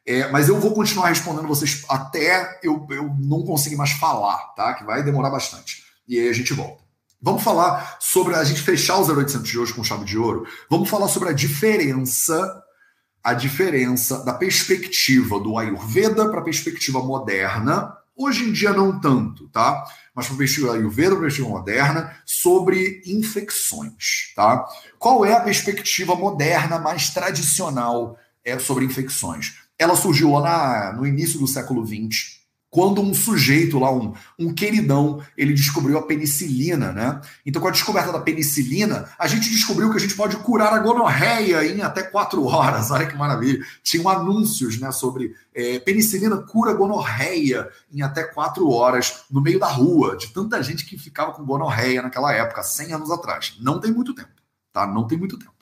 [0.08, 4.72] É, mas eu vou continuar respondendo vocês até eu, eu não conseguir mais falar, tá?
[4.74, 5.84] Que vai demorar bastante.
[6.08, 6.82] E aí a gente volta.
[7.20, 10.46] Vamos falar sobre a gente fechar os 0800 de hoje com chave de ouro.
[10.70, 12.64] Vamos falar sobre a diferença
[13.22, 19.48] a diferença da perspectiva do Ayurveda para a perspectiva moderna Hoje em dia não tanto,
[19.50, 19.84] tá?
[20.12, 24.66] Mas para o vestido Ayurveda, para o vestido moderna, sobre infecções, tá?
[24.98, 29.67] Qual é a perspectiva moderna mais tradicional é, sobre infecções?
[29.78, 32.38] Ela surgiu lá na, no início do século XX,
[32.70, 37.20] quando um sujeito lá, um, um queridão, ele descobriu a penicilina, né?
[37.46, 40.78] Então, com a descoberta da penicilina, a gente descobriu que a gente pode curar a
[40.78, 42.90] gonorreia em até quatro horas.
[42.92, 43.64] Olha que maravilha.
[43.82, 49.68] Tinham anúncios, né, sobre é, penicilina cura gonorreia em até quatro horas no meio da
[49.68, 53.56] rua, de tanta gente que ficava com gonorreia naquela época, 100 anos atrás.
[53.60, 54.28] Não tem muito tempo,
[54.72, 54.86] tá?
[54.86, 55.57] Não tem muito tempo.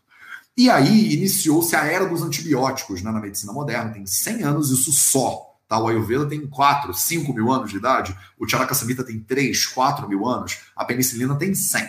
[0.56, 4.90] E aí iniciou-se a era dos antibióticos né, na medicina moderna, tem 100 anos isso
[4.90, 5.54] só.
[5.68, 5.78] Tá?
[5.78, 10.08] O Ayurveda tem 4, 5 mil anos de idade, o Charaka Samhita tem 3, 4
[10.08, 11.86] mil anos, a penicilina tem 100.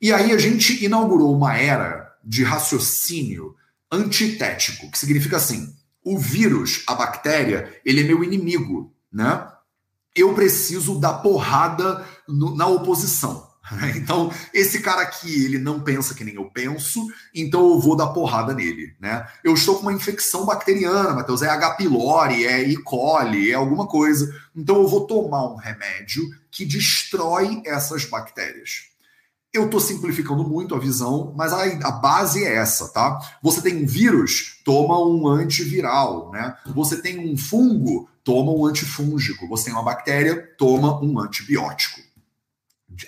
[0.00, 3.54] E aí a gente inaugurou uma era de raciocínio
[3.90, 5.74] antitético, que significa assim,
[6.04, 9.48] o vírus, a bactéria, ele é meu inimigo, né?
[10.14, 13.48] Eu preciso dar porrada no, na oposição.
[13.96, 18.08] Então, esse cara aqui, ele não pensa que nem eu penso, então eu vou dar
[18.08, 19.26] porrada nele, né?
[19.44, 21.74] Eu estou com uma infecção bacteriana, Matheus, é H.
[21.74, 22.76] pylori, é E.
[22.76, 24.32] coli, é alguma coisa.
[24.54, 28.90] Então eu vou tomar um remédio que destrói essas bactérias.
[29.52, 33.18] Eu estou simplificando muito a visão, mas a, a, base é essa, tá?
[33.42, 36.56] Você tem um vírus, toma um antiviral, né?
[36.74, 39.46] Você tem um fungo, toma um antifúngico.
[39.48, 42.11] Você tem uma bactéria, toma um antibiótico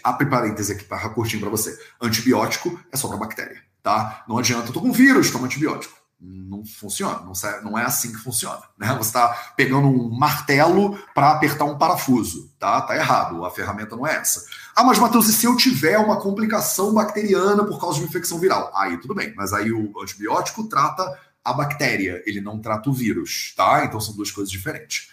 [0.02, 1.78] abre parêntese aqui para curtinho para você.
[2.00, 4.24] Antibiótico é só para bactéria, tá?
[4.28, 6.04] Não adianta, eu tô com vírus, toma antibiótico.
[6.20, 7.32] Não funciona, não,
[7.62, 8.62] não é assim que funciona.
[8.78, 8.88] Né?
[8.96, 12.80] Você está pegando um martelo para apertar um parafuso, tá?
[12.80, 14.42] Tá errado, a ferramenta não é essa.
[14.74, 18.38] Ah, mas Matheus, e se eu tiver uma complicação bacteriana por causa de uma infecção
[18.38, 18.72] viral?
[18.74, 21.04] Aí tudo bem, mas aí o antibiótico trata
[21.44, 23.84] a bactéria, ele não trata o vírus, tá?
[23.84, 25.10] Então são duas coisas diferentes.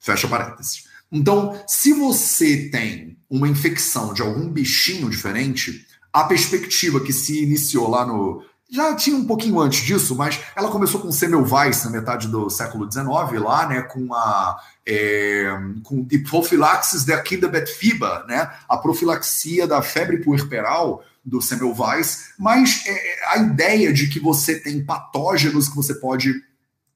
[0.00, 0.83] Fecha parênteses.
[1.14, 7.88] Então, se você tem uma infecção de algum bichinho diferente, a perspectiva que se iniciou
[7.88, 8.42] lá no.
[8.68, 12.90] Já tinha um pouquinho antes disso, mas ela começou com Semmelweis na metade do século
[12.90, 19.80] XIX, lá, né, com a é, com de profilaxis da Kinderbett-Fieber, né, a profilaxia da
[19.82, 25.94] febre puerperal do Semmelweis, mas é, a ideia de que você tem patógenos que você
[25.94, 26.34] pode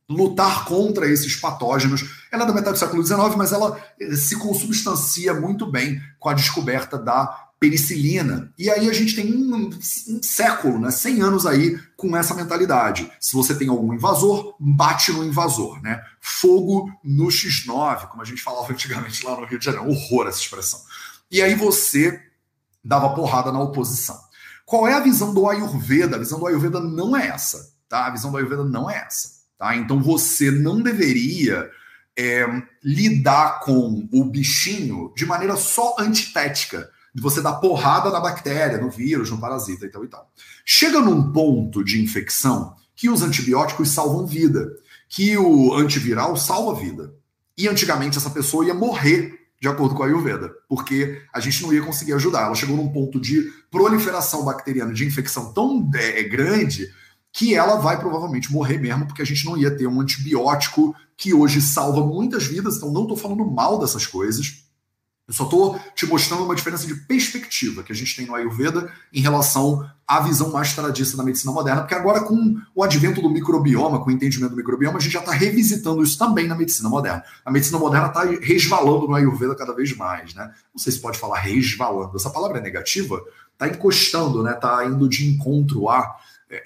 [0.08, 2.04] lutar contra esses patógenos.
[2.32, 6.28] Ela é da metade do século XIX, mas ela eh, se consubstancia muito bem com
[6.28, 8.52] a descoberta da penicilina.
[8.56, 13.10] E aí a gente tem um, um, século, né, 100 anos aí com essa mentalidade.
[13.20, 16.00] Se você tem algum invasor, bate no invasor, né?
[16.20, 19.90] Fogo no X9, como a gente falava antigamente lá no Rio de Janeiro.
[19.90, 20.80] Horror essa expressão.
[21.30, 22.22] E aí você
[22.84, 24.18] dava porrada na oposição.
[24.64, 26.16] Qual é a visão do Ayurveda?
[26.16, 28.06] A visão do Ayurveda não é essa, tá?
[28.06, 29.37] A visão do Ayurveda não é essa.
[29.58, 29.76] Tá?
[29.76, 31.68] Então você não deveria
[32.16, 32.46] é,
[32.82, 38.90] lidar com o bichinho de maneira só antitética, de você dar porrada na bactéria, no
[38.90, 40.30] vírus, no parasita e tal e tal.
[40.64, 44.68] Chega num ponto de infecção que os antibióticos salvam vida,
[45.08, 47.12] que o antiviral salva vida.
[47.56, 51.72] E antigamente essa pessoa ia morrer de acordo com a Ayurveda, porque a gente não
[51.72, 52.42] ia conseguir ajudar.
[52.42, 56.88] Ela chegou num ponto de proliferação bacteriana, de infecção tão é, grande
[57.32, 61.34] que ela vai provavelmente morrer mesmo, porque a gente não ia ter um antibiótico que
[61.34, 64.64] hoje salva muitas vidas, então não estou falando mal dessas coisas.
[65.28, 68.90] Eu só estou te mostrando uma diferença de perspectiva que a gente tem no Ayurveda
[69.12, 73.28] em relação à visão mais tradicional da medicina moderna, porque agora, com o advento do
[73.28, 76.88] microbioma, com o entendimento do microbioma, a gente já está revisitando isso também na medicina
[76.88, 77.22] moderna.
[77.44, 80.50] A medicina moderna está resvalando no Ayurveda cada vez mais, né?
[80.72, 83.20] Não sei se pode falar resvalando, essa palavra é negativa,
[83.52, 84.54] está encostando, né?
[84.54, 86.16] Está indo de encontro a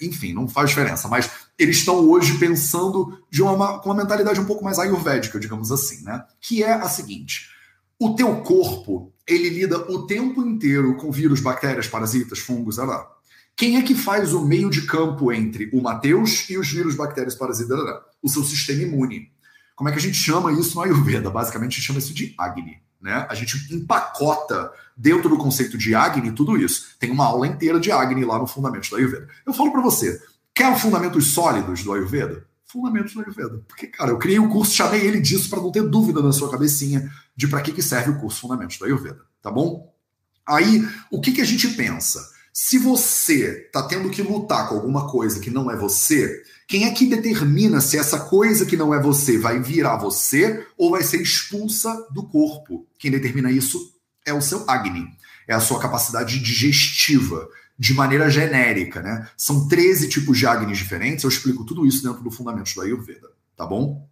[0.01, 4.45] enfim, não faz diferença, mas eles estão hoje pensando de uma, com uma mentalidade um
[4.45, 6.25] pouco mais ayurvédica, digamos assim, né?
[6.41, 7.49] Que é a seguinte:
[7.99, 13.07] o teu corpo ele lida o tempo inteiro com vírus, bactérias, parasitas, fungos, lá.
[13.57, 17.35] Quem é que faz o meio de campo entre o Mateus e os vírus, bactérias,
[17.35, 17.79] parasitas?
[18.23, 19.31] O seu sistema imune.
[19.77, 21.31] Como é que a gente chama isso no Ayurveda?
[21.31, 22.81] Basicamente, a gente chama isso de Agni.
[23.03, 23.27] Né?
[23.29, 26.95] A gente empacota dentro do conceito de Agni tudo isso.
[27.01, 29.29] Tem uma aula inteira de Agni lá no Fundamentos do Ayurveda.
[29.45, 30.23] Eu falo para você,
[30.55, 32.47] quer fundamentos sólidos do Ayurveda?
[32.65, 33.61] Fundamentos do Ayurveda.
[33.67, 36.33] Porque, cara, eu criei o um curso, chamei ele disso para não ter dúvida na
[36.33, 39.93] sua cabecinha de para que, que serve o curso Fundamentos do Ayurveda, tá bom?
[40.47, 42.21] Aí, o que, que a gente pensa?
[42.53, 46.43] Se você está tendo que lutar com alguma coisa que não é você,
[46.73, 50.93] quem é que determina se essa coisa que não é você vai virar você ou
[50.93, 52.87] vai ser expulsa do corpo?
[52.99, 53.93] Quem determina isso
[54.25, 55.07] é o seu Agni,
[55.47, 57.47] é a sua capacidade digestiva,
[57.79, 59.29] de maneira genérica, né?
[59.37, 63.29] São 13 tipos de Agnis diferentes, eu explico tudo isso dentro do Fundamentos do Ayurveda,
[63.55, 64.09] tá bom?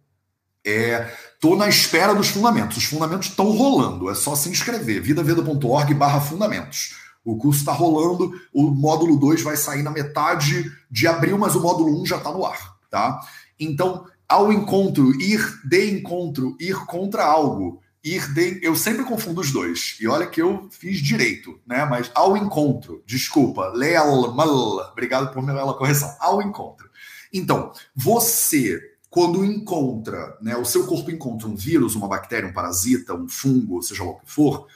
[0.63, 2.77] É, tô na espera dos fundamentos.
[2.77, 4.07] Os fundamentos estão rolando.
[4.11, 5.01] É só se inscrever.
[5.01, 7.00] vidaveda.org barra fundamentos.
[7.23, 8.31] O curso está rolando.
[8.53, 12.17] O módulo 2 vai sair na metade de abril, mas o módulo 1 um já
[12.17, 12.77] está no ar.
[12.89, 13.19] Tá?
[13.59, 17.81] Então, ao encontro, ir de encontro, ir contra algo.
[18.03, 18.59] Ir de.
[18.63, 19.97] Eu sempre confundo os dois.
[19.99, 21.85] E olha que eu fiz direito, né?
[21.85, 24.91] Mas ao encontro, desculpa, leal, mal.
[24.91, 26.15] Obrigado por minha correção.
[26.19, 26.89] Ao encontro.
[27.31, 33.13] Então, você quando encontra, né, o seu corpo encontra um vírus, uma bactéria, um parasita,
[33.13, 34.67] um fungo, seja lá o que for,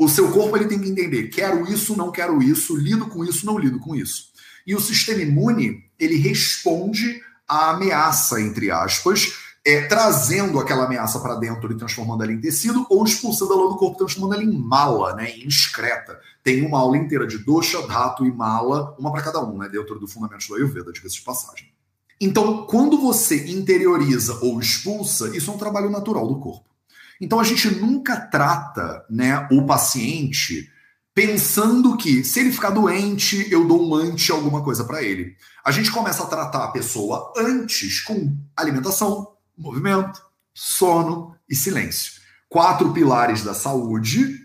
[0.00, 3.44] o seu corpo ele tem que entender, quero isso, não quero isso, lido com isso,
[3.44, 4.30] não lido com isso.
[4.66, 11.34] E o sistema imune, ele responde à ameaça, entre aspas, é, trazendo aquela ameaça para
[11.34, 15.14] dentro e transformando ela em tecido, ou expulsando ela do corpo, transformando ela em mala,
[15.14, 16.18] né, em excreta.
[16.42, 19.98] Tem uma aula inteira de dosha, dhato e mala, uma para cada um, né, dentro
[19.98, 21.68] do Fundamentos do Ayurveda, diga-se de passagem.
[22.18, 26.69] Então, quando você interioriza ou expulsa, isso é um trabalho natural do corpo.
[27.20, 30.70] Então, a gente nunca trata né, o paciente
[31.14, 35.36] pensando que se ele ficar doente, eu dou um anti alguma coisa para ele.
[35.64, 40.22] A gente começa a tratar a pessoa antes com alimentação, movimento,
[40.54, 42.20] sono e silêncio.
[42.48, 44.40] Quatro pilares da saúde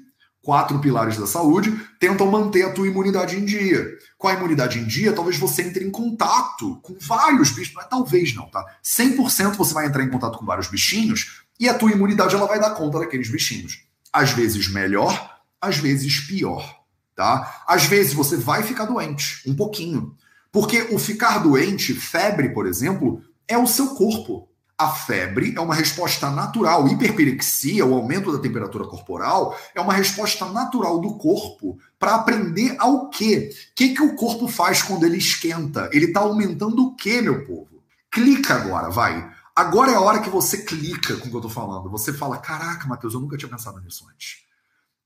[0.46, 3.84] quatro pilares da saúde, tentam manter a tua imunidade em dia.
[4.16, 8.36] Com a imunidade em dia, talvez você entre em contato com vários bichos, mas talvez
[8.36, 8.64] não, tá?
[8.84, 12.60] 100% você vai entrar em contato com vários bichinhos e a tua imunidade ela vai
[12.60, 13.86] dar conta daqueles bichinhos.
[14.12, 16.82] Às vezes melhor, às vezes pior,
[17.16, 17.64] tá?
[17.68, 20.16] Às vezes você vai ficar doente, um pouquinho.
[20.52, 25.74] Porque o ficar doente, febre, por exemplo, é o seu corpo a febre é uma
[25.74, 26.88] resposta natural.
[26.88, 33.10] Hiperpirexia, o aumento da temperatura corporal, é uma resposta natural do corpo para aprender ao
[33.10, 33.50] quê?
[33.72, 35.90] O que, que o corpo faz quando ele esquenta?
[35.94, 37.84] Ele está aumentando o quê, meu povo?
[38.12, 39.30] Clica agora, vai.
[39.56, 41.90] Agora é a hora que você clica com o que eu estou falando.
[41.90, 44.44] Você fala: caraca, Matheus, eu nunca tinha pensado nisso antes.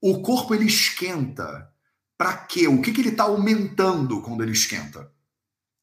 [0.00, 1.70] O corpo ele esquenta.
[2.18, 2.66] Para quê?
[2.68, 5.10] O que, que ele está aumentando quando ele esquenta?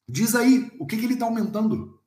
[0.08, 1.98] Diz aí, o que, que ele está aumentando?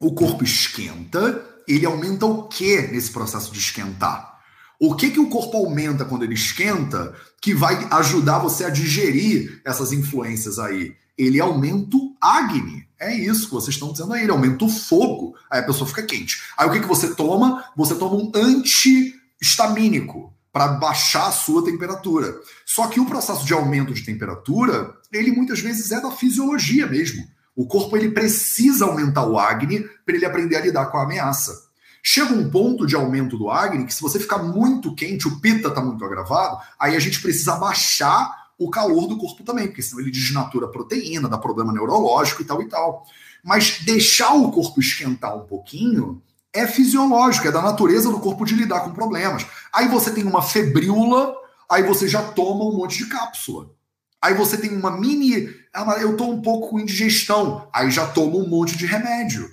[0.00, 4.40] o corpo esquenta, ele aumenta o que nesse processo de esquentar?
[4.80, 9.60] O que, que o corpo aumenta quando ele esquenta que vai ajudar você a digerir
[9.62, 10.96] essas influências aí?
[11.18, 12.88] Ele aumenta o Agni.
[13.00, 14.22] É isso que vocês estão dizendo aí.
[14.22, 15.34] Ele aumenta o fogo.
[15.50, 16.42] Aí a pessoa fica quente.
[16.56, 17.64] Aí o que, que você toma?
[17.74, 22.38] Você toma um antihistamínico para baixar a sua temperatura.
[22.66, 27.26] Só que o processo de aumento de temperatura, ele muitas vezes é da fisiologia mesmo.
[27.56, 31.70] O corpo ele precisa aumentar o Agni para ele aprender a lidar com a ameaça.
[32.02, 35.68] Chega um ponto de aumento do Agni que se você ficar muito quente, o Pita
[35.68, 40.02] está muito agravado, aí a gente precisa baixar o calor do corpo também, porque senão
[40.02, 43.06] ele desnatura a proteína, dá problema neurológico e tal e tal.
[43.42, 48.54] Mas deixar o corpo esquentar um pouquinho é fisiológico, é da natureza do corpo de
[48.54, 49.46] lidar com problemas.
[49.72, 51.34] Aí você tem uma febríola,
[51.70, 53.70] aí você já toma um monte de cápsula.
[54.20, 55.48] Aí você tem uma mini.
[55.72, 57.66] Ah, eu tô um pouco com indigestão.
[57.72, 59.50] Aí já toma um monte de remédio.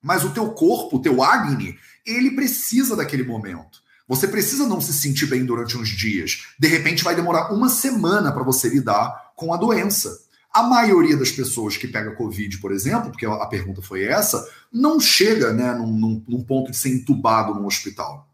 [0.00, 3.81] Mas o teu corpo, o teu Agni, ele precisa daquele momento.
[4.08, 6.46] Você precisa não se sentir bem durante uns dias.
[6.58, 10.10] De repente vai demorar uma semana para você lidar com a doença.
[10.52, 15.00] A maioria das pessoas que pega Covid, por exemplo, porque a pergunta foi essa, não
[15.00, 18.28] chega né, num, num, num ponto de ser entubado no hospital.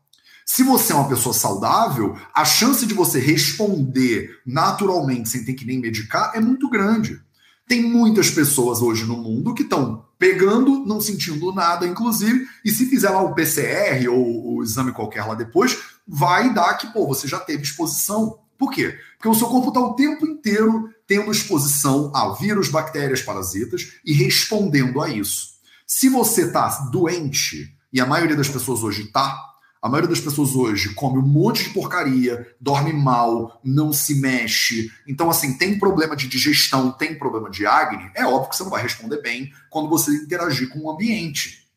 [0.44, 5.66] Se você é uma pessoa saudável, a chance de você responder naturalmente sem ter que
[5.66, 7.20] nem medicar é muito grande.
[7.68, 12.86] Tem muitas pessoas hoje no mundo que estão pegando, não sentindo nada, inclusive, e se
[12.86, 17.28] fizer lá o PCR ou o exame qualquer lá depois, vai dar que, pô, você
[17.28, 18.38] já teve exposição.
[18.56, 18.98] Por quê?
[19.16, 24.12] Porque o seu corpo está o tempo inteiro tendo exposição a vírus, bactérias, parasitas e
[24.14, 25.58] respondendo a isso.
[25.86, 29.38] Se você está doente, e a maioria das pessoas hoje está,
[29.80, 34.90] a maioria das pessoas hoje come um monte de porcaria, dorme mal, não se mexe.
[35.06, 38.10] Então, assim, tem problema de digestão, tem problema de acne.
[38.14, 41.68] É óbvio que você não vai responder bem quando você interagir com o ambiente.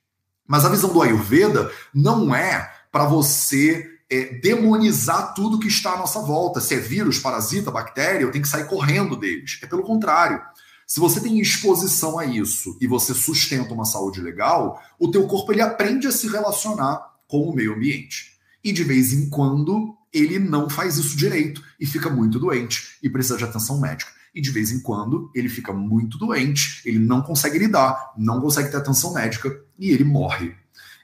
[0.47, 5.97] Mas a visão do Ayurveda não é para você é, demonizar tudo que está à
[5.97, 6.60] nossa volta.
[6.60, 9.60] Se é vírus, parasita, bactéria, eu tenho que sair correndo deles.
[9.62, 10.41] É pelo contrário.
[10.88, 15.54] Se você tem exposição a isso e você sustenta uma saúde legal, o teu corpo
[15.54, 18.34] ele aprende a se relacionar com o meio ambiente.
[18.61, 23.09] E de vez em quando ele não faz isso direito e fica muito doente e
[23.09, 24.11] precisa de atenção médica.
[24.36, 28.69] E de vez em quando ele fica muito doente, ele não consegue lidar, não consegue
[28.69, 30.53] ter atenção médica e ele morre.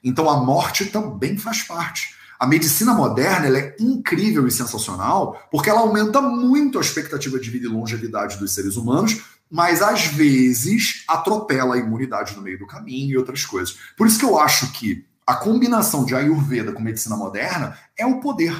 [0.03, 2.13] Então a morte também faz parte.
[2.37, 7.67] A medicina moderna é incrível e sensacional porque ela aumenta muito a expectativa de vida
[7.67, 13.11] e longevidade dos seres humanos, mas às vezes atropela a imunidade no meio do caminho
[13.11, 13.77] e outras coisas.
[13.95, 18.21] Por isso que eu acho que a combinação de Ayurveda com medicina moderna é o
[18.21, 18.55] poder.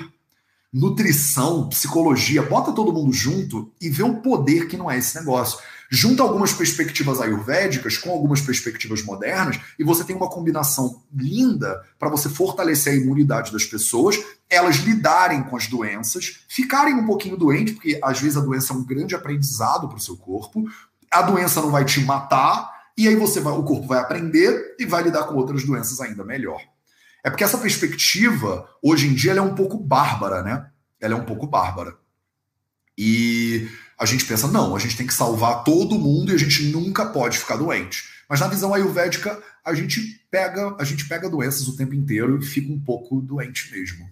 [0.74, 5.60] Nutrição, psicologia, bota todo mundo junto e vê o poder que não é esse negócio.
[5.90, 12.10] Junta algumas perspectivas ayurvédicas com algumas perspectivas modernas e você tem uma combinação linda para
[12.10, 17.76] você fortalecer a imunidade das pessoas, elas lidarem com as doenças, ficarem um pouquinho doentes,
[17.76, 20.66] porque às vezes a doença é um grande aprendizado para o seu corpo,
[21.10, 24.86] a doença não vai te matar, e aí você vai, o corpo vai aprender e
[24.86, 26.60] vai lidar com outras doenças ainda melhor.
[27.24, 30.68] É porque essa perspectiva, hoje em dia, ela é um pouco bárbara, né?
[31.00, 31.96] Ela é um pouco bárbara.
[32.98, 33.70] E
[34.00, 37.06] a gente pensa, não, a gente tem que salvar todo mundo e a gente nunca
[37.06, 38.04] pode ficar doente.
[38.28, 42.46] Mas na visão ayurvédica, a gente pega, a gente pega doenças o tempo inteiro e
[42.46, 44.10] fica um pouco doente mesmo.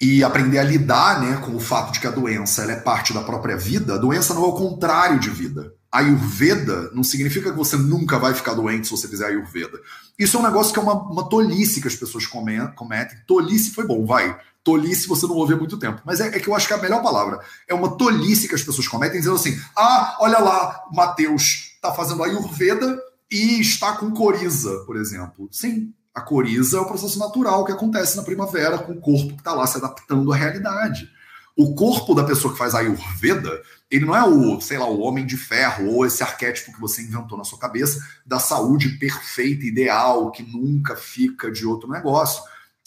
[0.00, 3.12] E aprender a lidar né, com o fato de que a doença ela é parte
[3.12, 5.74] da própria vida, a doença não é o contrário de vida.
[5.96, 9.80] Ayurveda não significa que você nunca vai ficar doente se você fizer Ayurveda.
[10.18, 13.18] Isso é um negócio que é uma, uma tolice que as pessoas cometem.
[13.26, 14.38] Tolice foi bom, vai.
[14.62, 16.02] Tolice você não ouve há muito tempo.
[16.04, 17.40] Mas é, é, que eu acho que é a melhor palavra.
[17.66, 22.22] É uma tolice que as pessoas cometem, dizendo assim: ah, olha lá, Mateus está fazendo
[22.22, 25.48] Ayurveda e está com coriza, por exemplo.
[25.50, 29.40] Sim, a coriza é o processo natural que acontece na primavera com o corpo que
[29.40, 31.08] está lá se adaptando à realidade.
[31.56, 35.24] O corpo da pessoa que faz Ayurveda, ele não é o, sei lá, o homem
[35.24, 40.30] de ferro ou esse arquétipo que você inventou na sua cabeça da saúde perfeita, ideal,
[40.32, 42.42] que nunca fica de outro negócio.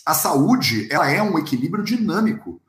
[0.06, 2.62] A saúde, ela é um equilíbrio dinâmico.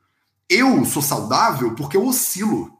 [0.48, 2.78] Eu sou saudável porque eu oscilo.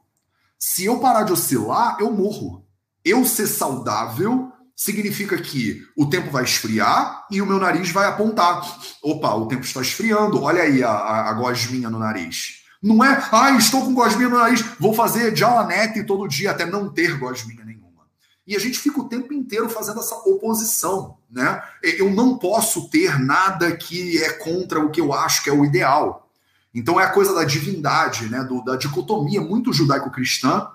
[0.57, 2.65] Se eu parar de oscilar, eu morro.
[3.03, 8.61] Eu ser saudável significa que o tempo vai esfriar e o meu nariz vai apontar.
[9.01, 10.41] Opa, o tempo está esfriando.
[10.41, 12.60] Olha aí a, a, a gosminha no nariz.
[12.81, 16.89] Não é, ah, estou com gosminha no nariz, vou fazer jalanete todo dia até não
[16.89, 17.81] ter gosminha nenhuma.
[18.47, 21.61] E a gente fica o tempo inteiro fazendo essa oposição, né?
[21.83, 25.63] Eu não posso ter nada que é contra o que eu acho que é o
[25.63, 26.27] ideal.
[26.73, 28.43] Então é a coisa da divindade, né?
[28.43, 30.67] Do, da dicotomia muito judaico-cristã,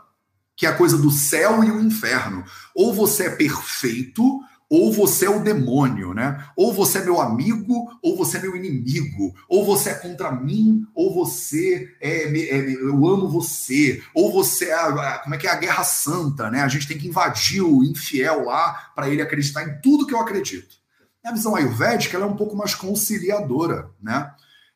[0.54, 2.44] que é a coisa do céu e o inferno.
[2.74, 6.44] Ou você é perfeito, ou você é o demônio, né?
[6.56, 10.84] Ou você é meu amigo, ou você é meu inimigo, ou você é contra mim,
[10.94, 15.56] ou você é, é eu amo você, ou você é como é que é a
[15.56, 16.62] guerra santa, né?
[16.62, 20.20] A gente tem que invadir o infiel lá para ele acreditar em tudo que eu
[20.20, 20.76] acredito.
[21.24, 24.32] A visão ayurvédica ela é um pouco mais conciliadora, né?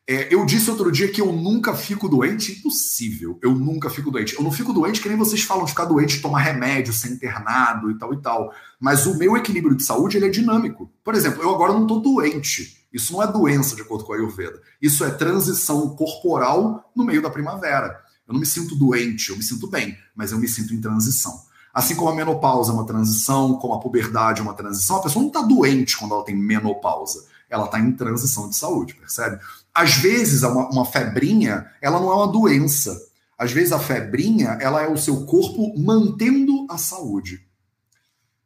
[0.07, 2.59] É, eu disse outro dia que eu nunca fico doente.
[2.59, 3.39] Impossível.
[3.41, 4.35] Eu nunca fico doente.
[4.35, 7.89] Eu não fico doente que nem vocês falam de ficar doente, tomar remédio, ser internado
[7.91, 8.53] e tal e tal.
[8.79, 10.91] Mas o meu equilíbrio de saúde ele é dinâmico.
[11.03, 12.81] Por exemplo, eu agora não estou doente.
[12.91, 14.61] Isso não é doença, de acordo com a Ayurveda.
[14.81, 18.01] Isso é transição corporal no meio da primavera.
[18.27, 21.41] Eu não me sinto doente, eu me sinto bem, mas eu me sinto em transição.
[21.73, 25.21] Assim como a menopausa é uma transição, como a puberdade é uma transição, a pessoa
[25.21, 27.25] não está doente quando ela tem menopausa.
[27.49, 29.39] Ela está em transição de saúde, percebe?
[29.73, 32.97] Às vezes, uma, uma febrinha, ela não é uma doença.
[33.37, 37.45] Às vezes, a febrinha, ela é o seu corpo mantendo a saúde.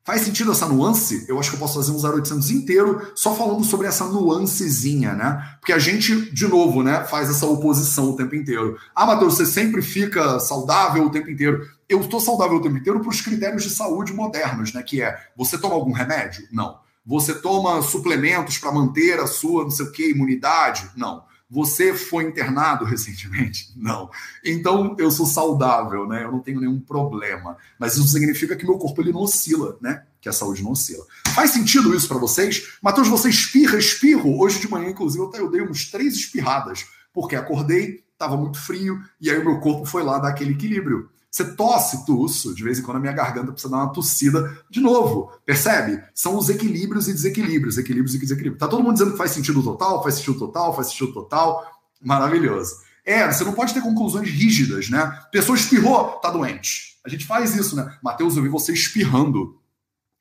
[0.05, 1.25] Faz sentido essa nuance?
[1.27, 5.57] Eu acho que eu posso fazer um 0800 inteiro só falando sobre essa nuancezinha, né?
[5.59, 8.77] Porque a gente, de novo, né, faz essa oposição o tempo inteiro.
[8.93, 11.67] Ah, Matheus, você sempre fica saudável o tempo inteiro.
[11.89, 14.83] Eu estou saudável o tempo inteiro para os critérios de saúde modernos, né?
[14.83, 16.47] Que é, você toma algum remédio?
[16.51, 16.84] Não.
[17.05, 20.89] Você toma suplementos para manter a sua, não sei o que, imunidade?
[20.95, 21.23] Não.
[21.49, 23.71] Você foi internado recentemente?
[23.75, 24.09] Não.
[24.43, 26.23] Então eu sou saudável, né?
[26.23, 27.57] Eu não tenho nenhum problema.
[27.79, 30.03] Mas isso significa que meu corpo ele não oscila, né?
[30.19, 31.05] Que a saúde não oscila.
[31.35, 32.77] Faz sentido isso para vocês?
[32.81, 34.39] Matheus, você espirra, espirro.
[34.39, 39.29] Hoje de manhã, inclusive, eu dei uns três espirradas, porque acordei, estava muito frio, e
[39.29, 41.09] aí o meu corpo foi lá dar aquele equilíbrio.
[41.35, 44.79] Você tosse, tusso, de vez em quando a minha garganta precisa dar uma tossida de
[44.79, 45.29] novo.
[45.45, 46.01] Percebe?
[46.13, 48.57] São os equilíbrios e desequilíbrios, equilíbrios e desequilíbrios.
[48.57, 51.61] Tá todo mundo dizendo que faz sentido total, faz sentido total, faz sentido total.
[52.01, 52.75] Maravilhoso.
[53.03, 55.11] É, você não pode ter conclusões rígidas, né?
[55.29, 56.95] Pessoa espirrou, tá doente.
[57.05, 57.97] A gente faz isso, né?
[58.01, 59.59] Matheus, eu vi você espirrando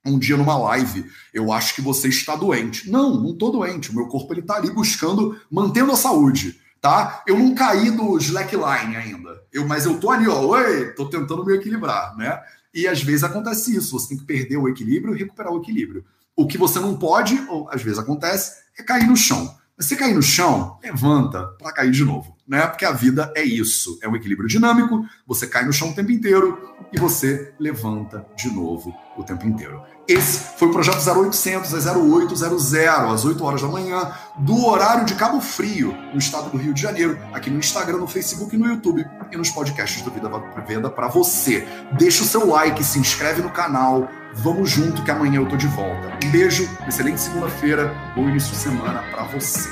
[0.05, 1.09] um dia numa live.
[1.33, 2.91] Eu acho que você está doente.
[2.91, 3.93] Não, não estou doente.
[3.93, 7.23] O meu corpo ele tá ali buscando, mantendo a saúde tá?
[7.27, 11.43] Eu não caí do slackline ainda, eu, mas eu tô ali, ó, oi, tô tentando
[11.43, 12.39] me equilibrar, né?
[12.75, 16.05] E às vezes acontece isso, você tem que perder o equilíbrio e recuperar o equilíbrio.
[16.37, 19.57] O que você não pode, ou às vezes acontece, é cair no chão.
[19.79, 22.67] Você cair no chão, levanta para cair de novo, né?
[22.67, 25.05] Porque a vida é isso, é um equilíbrio dinâmico.
[25.27, 29.83] Você cai no chão o tempo inteiro e você levanta de novo o tempo inteiro.
[30.07, 35.15] Esse foi o projeto 0800 às 0800, às 8 horas da manhã, do horário de
[35.15, 39.07] Cabo Frio, no estado do Rio de Janeiro, aqui no Instagram, no Facebook no YouTube
[39.33, 40.29] e nos podcasts do Vida
[40.67, 41.67] Venda para você.
[41.97, 45.69] Deixa o seu like, se inscreve no canal, Vamos junto que amanhã eu tô de
[45.69, 46.19] volta.
[46.25, 49.71] Um beijo, excelente segunda-feira, bom início de semana para você.